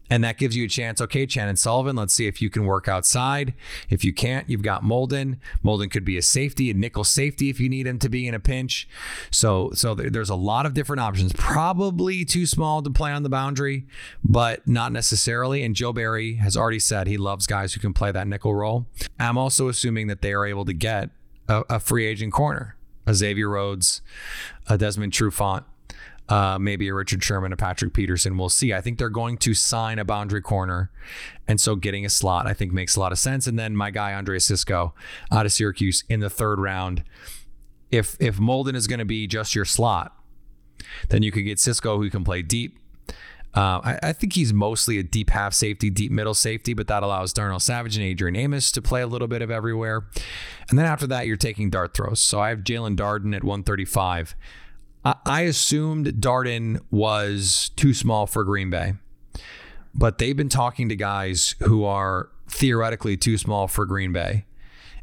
And 0.09 0.23
that 0.23 0.37
gives 0.37 0.55
you 0.55 0.65
a 0.65 0.67
chance. 0.69 1.01
Okay, 1.01 1.25
Chandon 1.25 1.55
Sullivan, 1.55 1.95
let's 1.95 2.13
see 2.13 2.27
if 2.27 2.41
you 2.41 2.49
can 2.49 2.65
work 2.65 2.87
outside. 2.87 3.53
If 3.89 4.03
you 4.05 4.13
can't, 4.13 4.49
you've 4.49 4.61
got 4.61 4.83
Molden. 4.83 5.37
Molden 5.63 5.91
could 5.91 6.05
be 6.05 6.17
a 6.17 6.21
safety, 6.21 6.71
a 6.71 6.73
nickel 6.73 7.03
safety 7.03 7.49
if 7.49 7.59
you 7.59 7.69
need 7.69 7.87
him 7.87 7.99
to 7.99 8.09
be 8.09 8.27
in 8.27 8.33
a 8.33 8.39
pinch. 8.39 8.87
So, 9.31 9.71
so 9.73 9.95
there's 9.95 10.29
a 10.29 10.35
lot 10.35 10.65
of 10.65 10.73
different 10.73 11.01
options. 11.01 11.33
Probably 11.33 12.23
too 12.23 12.45
small 12.45 12.81
to 12.81 12.89
play 12.89 13.11
on 13.11 13.23
the 13.23 13.29
boundary, 13.29 13.85
but 14.23 14.67
not 14.67 14.91
necessarily. 14.91 15.63
And 15.63 15.75
Joe 15.75 15.91
Barry 15.91 16.35
has 16.35 16.55
already 16.55 16.79
said 16.79 17.07
he 17.07 17.17
loves 17.17 17.47
guys 17.47 17.73
who 17.73 17.79
can 17.79 17.93
play 17.93 18.11
that 18.11 18.27
nickel 18.27 18.55
role. 18.55 18.85
I'm 19.19 19.37
also 19.37 19.67
assuming 19.67 20.07
that 20.07 20.21
they 20.21 20.33
are 20.33 20.45
able 20.45 20.65
to 20.65 20.73
get 20.73 21.09
a, 21.47 21.63
a 21.69 21.79
free 21.79 22.05
agent 22.05 22.33
corner, 22.33 22.75
a 23.05 23.13
Xavier 23.13 23.49
Rhodes, 23.49 24.01
a 24.67 24.77
Desmond 24.77 25.13
Trufant 25.13 25.63
uh, 26.29 26.57
maybe 26.59 26.87
a 26.87 26.93
Richard 26.93 27.23
Sherman, 27.23 27.53
a 27.53 27.57
Patrick 27.57 27.93
Peterson. 27.93 28.37
We'll 28.37 28.49
see. 28.49 28.73
I 28.73 28.81
think 28.81 28.97
they're 28.97 29.09
going 29.09 29.37
to 29.37 29.53
sign 29.53 29.99
a 29.99 30.05
boundary 30.05 30.41
corner. 30.41 30.91
And 31.47 31.59
so 31.59 31.75
getting 31.75 32.05
a 32.05 32.09
slot, 32.09 32.47
I 32.47 32.53
think, 32.53 32.73
makes 32.73 32.95
a 32.95 32.99
lot 32.99 33.11
of 33.11 33.19
sense. 33.19 33.47
And 33.47 33.57
then 33.57 33.75
my 33.75 33.91
guy, 33.91 34.13
Andre 34.13 34.39
Cisco, 34.39 34.93
out 35.31 35.45
of 35.45 35.51
Syracuse 35.51 36.03
in 36.09 36.19
the 36.19 36.29
third 36.29 36.59
round. 36.59 37.03
If 37.89 38.17
if 38.19 38.37
Molden 38.37 38.75
is 38.75 38.85
going 38.85 38.99
to 38.99 39.05
be 39.05 39.27
just 39.27 39.55
your 39.55 39.63
slot, 39.63 40.13
then 41.07 41.23
you 41.23 41.31
could 41.31 41.45
get 41.45 41.59
Cisco 41.59 41.97
who 41.97 42.09
can 42.09 42.25
play 42.25 42.41
deep. 42.41 42.77
Uh, 43.55 43.81
I, 43.83 43.99
I, 44.03 44.13
think 44.13 44.33
he's 44.33 44.53
mostly 44.53 44.99
a 44.99 45.03
deep 45.03 45.31
half 45.31 45.51
safety, 45.53 45.89
deep 45.89 46.11
middle 46.11 46.35
safety, 46.35 46.75
but 46.75 46.87
that 46.87 47.01
allows 47.01 47.33
Darnell 47.33 47.59
Savage 47.59 47.95
and 47.95 48.05
Adrian 48.05 48.35
Amos 48.35 48.71
to 48.73 48.83
play 48.83 49.01
a 49.01 49.07
little 49.07 49.27
bit 49.27 49.41
of 49.41 49.49
everywhere. 49.49 50.05
And 50.69 50.77
then 50.77 50.85
after 50.85 51.07
that, 51.07 51.25
you're 51.25 51.37
taking 51.37 51.71
dart 51.71 51.95
throws. 51.95 52.19
So 52.19 52.39
I 52.39 52.49
have 52.49 52.59
Jaelon 52.59 52.95
Darden 52.95 53.35
at 53.35 53.43
135. 53.43 54.35
I 55.25 55.41
assumed 55.41 56.07
Darden 56.07 56.81
was 56.91 57.71
too 57.75 57.93
small 57.93 58.27
for 58.27 58.43
Green 58.43 58.69
Bay, 58.69 58.95
but 59.93 60.17
they've 60.17 60.35
been 60.35 60.49
talking 60.49 60.89
to 60.89 60.95
guys 60.95 61.55
who 61.59 61.85
are 61.85 62.29
theoretically 62.49 63.15
too 63.15 63.37
small 63.37 63.67
for 63.67 63.85
Green 63.85 64.11
Bay. 64.11 64.45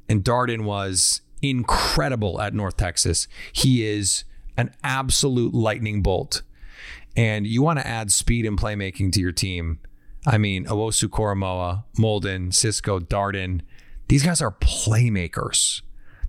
And 0.09 0.23
Darden 0.23 0.65
was 0.65 1.23
incredible 1.41 2.41
at 2.41 2.55
North 2.55 2.77
Texas. 2.77 3.29
He 3.53 3.87
is 3.87 4.25
an 4.57 4.75
absolute 4.83 5.55
lightning 5.55 6.03
bolt. 6.03 6.43
And 7.17 7.47
you 7.47 7.63
want 7.63 7.79
to 7.79 7.87
add 7.87 8.11
speed 8.11 8.45
and 8.45 8.59
playmaking 8.59 9.13
to 9.13 9.21
your 9.21 9.33
team. 9.33 9.79
I 10.27 10.39
mean, 10.39 10.65
Owusu-Koramoah, 10.67 11.85
Molden, 11.97 12.53
Cisco, 12.53 12.99
Darden, 12.99 13.61
these 14.09 14.23
guys 14.23 14.43
are 14.43 14.51
playmakers. 14.51 15.83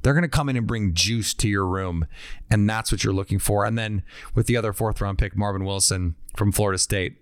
They're 0.05 0.13
going 0.13 0.21
to 0.21 0.27
come 0.27 0.49
in 0.49 0.55
and 0.55 0.67
bring 0.67 0.93
juice 0.93 1.33
to 1.33 1.49
your 1.49 1.65
room, 1.65 2.05
and 2.47 2.69
that's 2.69 2.91
what 2.91 3.03
you're 3.03 3.11
looking 3.11 3.39
for. 3.39 3.65
And 3.65 3.75
then 3.75 4.03
with 4.35 4.45
the 4.45 4.55
other 4.55 4.71
fourth 4.71 5.01
round 5.01 5.17
pick, 5.17 5.35
Marvin 5.35 5.65
Wilson 5.65 6.13
from 6.37 6.51
Florida 6.51 6.77
State, 6.77 7.15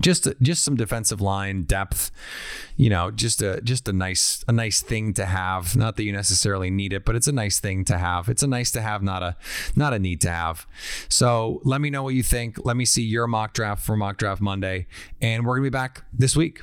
just 0.00 0.26
just 0.42 0.64
some 0.64 0.74
defensive 0.74 1.20
line 1.20 1.62
depth, 1.62 2.10
you 2.76 2.90
know, 2.90 3.12
just 3.12 3.40
a 3.40 3.60
just 3.60 3.86
a 3.86 3.92
nice 3.92 4.44
a 4.48 4.52
nice 4.52 4.80
thing 4.80 5.14
to 5.14 5.26
have. 5.26 5.76
Not 5.76 5.94
that 5.94 6.02
you 6.02 6.10
necessarily 6.10 6.70
need 6.70 6.92
it, 6.92 7.04
but 7.04 7.14
it's 7.14 7.28
a 7.28 7.32
nice 7.32 7.60
thing 7.60 7.84
to 7.84 7.96
have. 7.98 8.28
It's 8.28 8.42
a 8.42 8.48
nice 8.48 8.72
to 8.72 8.80
have, 8.80 9.00
not 9.00 9.22
a 9.22 9.36
not 9.76 9.94
a 9.94 10.00
need 10.00 10.20
to 10.22 10.30
have. 10.30 10.66
So 11.08 11.60
let 11.62 11.80
me 11.80 11.88
know 11.88 12.02
what 12.02 12.14
you 12.14 12.24
think. 12.24 12.64
Let 12.64 12.76
me 12.76 12.84
see 12.84 13.04
your 13.04 13.28
mock 13.28 13.54
draft 13.54 13.86
for 13.86 13.96
mock 13.96 14.16
draft 14.16 14.40
Monday, 14.40 14.88
and 15.20 15.46
we're 15.46 15.54
gonna 15.54 15.66
be 15.66 15.70
back 15.70 16.02
this 16.12 16.34
week. 16.34 16.62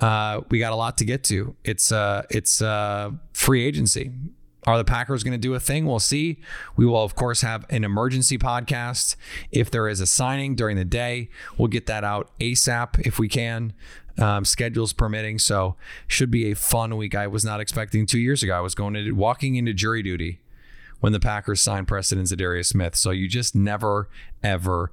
Uh, 0.00 0.42
we 0.50 0.60
got 0.60 0.72
a 0.72 0.76
lot 0.76 0.98
to 0.98 1.04
get 1.04 1.24
to. 1.24 1.56
It's 1.64 1.90
uh, 1.90 2.26
it's 2.30 2.62
uh, 2.62 3.10
free 3.32 3.64
agency. 3.64 4.12
Are 4.68 4.76
the 4.76 4.84
Packers 4.84 5.24
going 5.24 5.32
to 5.32 5.38
do 5.38 5.54
a 5.54 5.60
thing? 5.60 5.86
We'll 5.86 5.98
see. 5.98 6.36
We 6.76 6.84
will, 6.84 7.02
of 7.02 7.14
course, 7.14 7.40
have 7.40 7.64
an 7.70 7.84
emergency 7.84 8.36
podcast. 8.36 9.16
If 9.50 9.70
there 9.70 9.88
is 9.88 9.98
a 10.02 10.06
signing 10.06 10.56
during 10.56 10.76
the 10.76 10.84
day, 10.84 11.30
we'll 11.56 11.68
get 11.68 11.86
that 11.86 12.04
out 12.04 12.30
ASAP 12.38 13.06
if 13.06 13.18
we 13.18 13.28
can, 13.28 13.72
um, 14.18 14.44
schedules 14.44 14.92
permitting. 14.92 15.38
So, 15.38 15.76
should 16.06 16.30
be 16.30 16.50
a 16.50 16.54
fun 16.54 16.98
week. 16.98 17.14
I 17.14 17.28
was 17.28 17.46
not 17.46 17.60
expecting 17.60 18.04
two 18.04 18.18
years 18.18 18.42
ago. 18.42 18.54
I 18.54 18.60
was 18.60 18.74
going 18.74 18.92
to 18.92 19.12
walking 19.12 19.56
into 19.56 19.72
jury 19.72 20.02
duty 20.02 20.38
when 21.00 21.14
the 21.14 21.20
Packers 21.20 21.62
signed 21.62 21.88
Preston 21.88 22.18
and 22.18 22.28
Za'Darius 22.28 22.66
Smith. 22.66 22.94
So, 22.94 23.10
you 23.10 23.26
just 23.26 23.54
never, 23.54 24.10
ever 24.42 24.92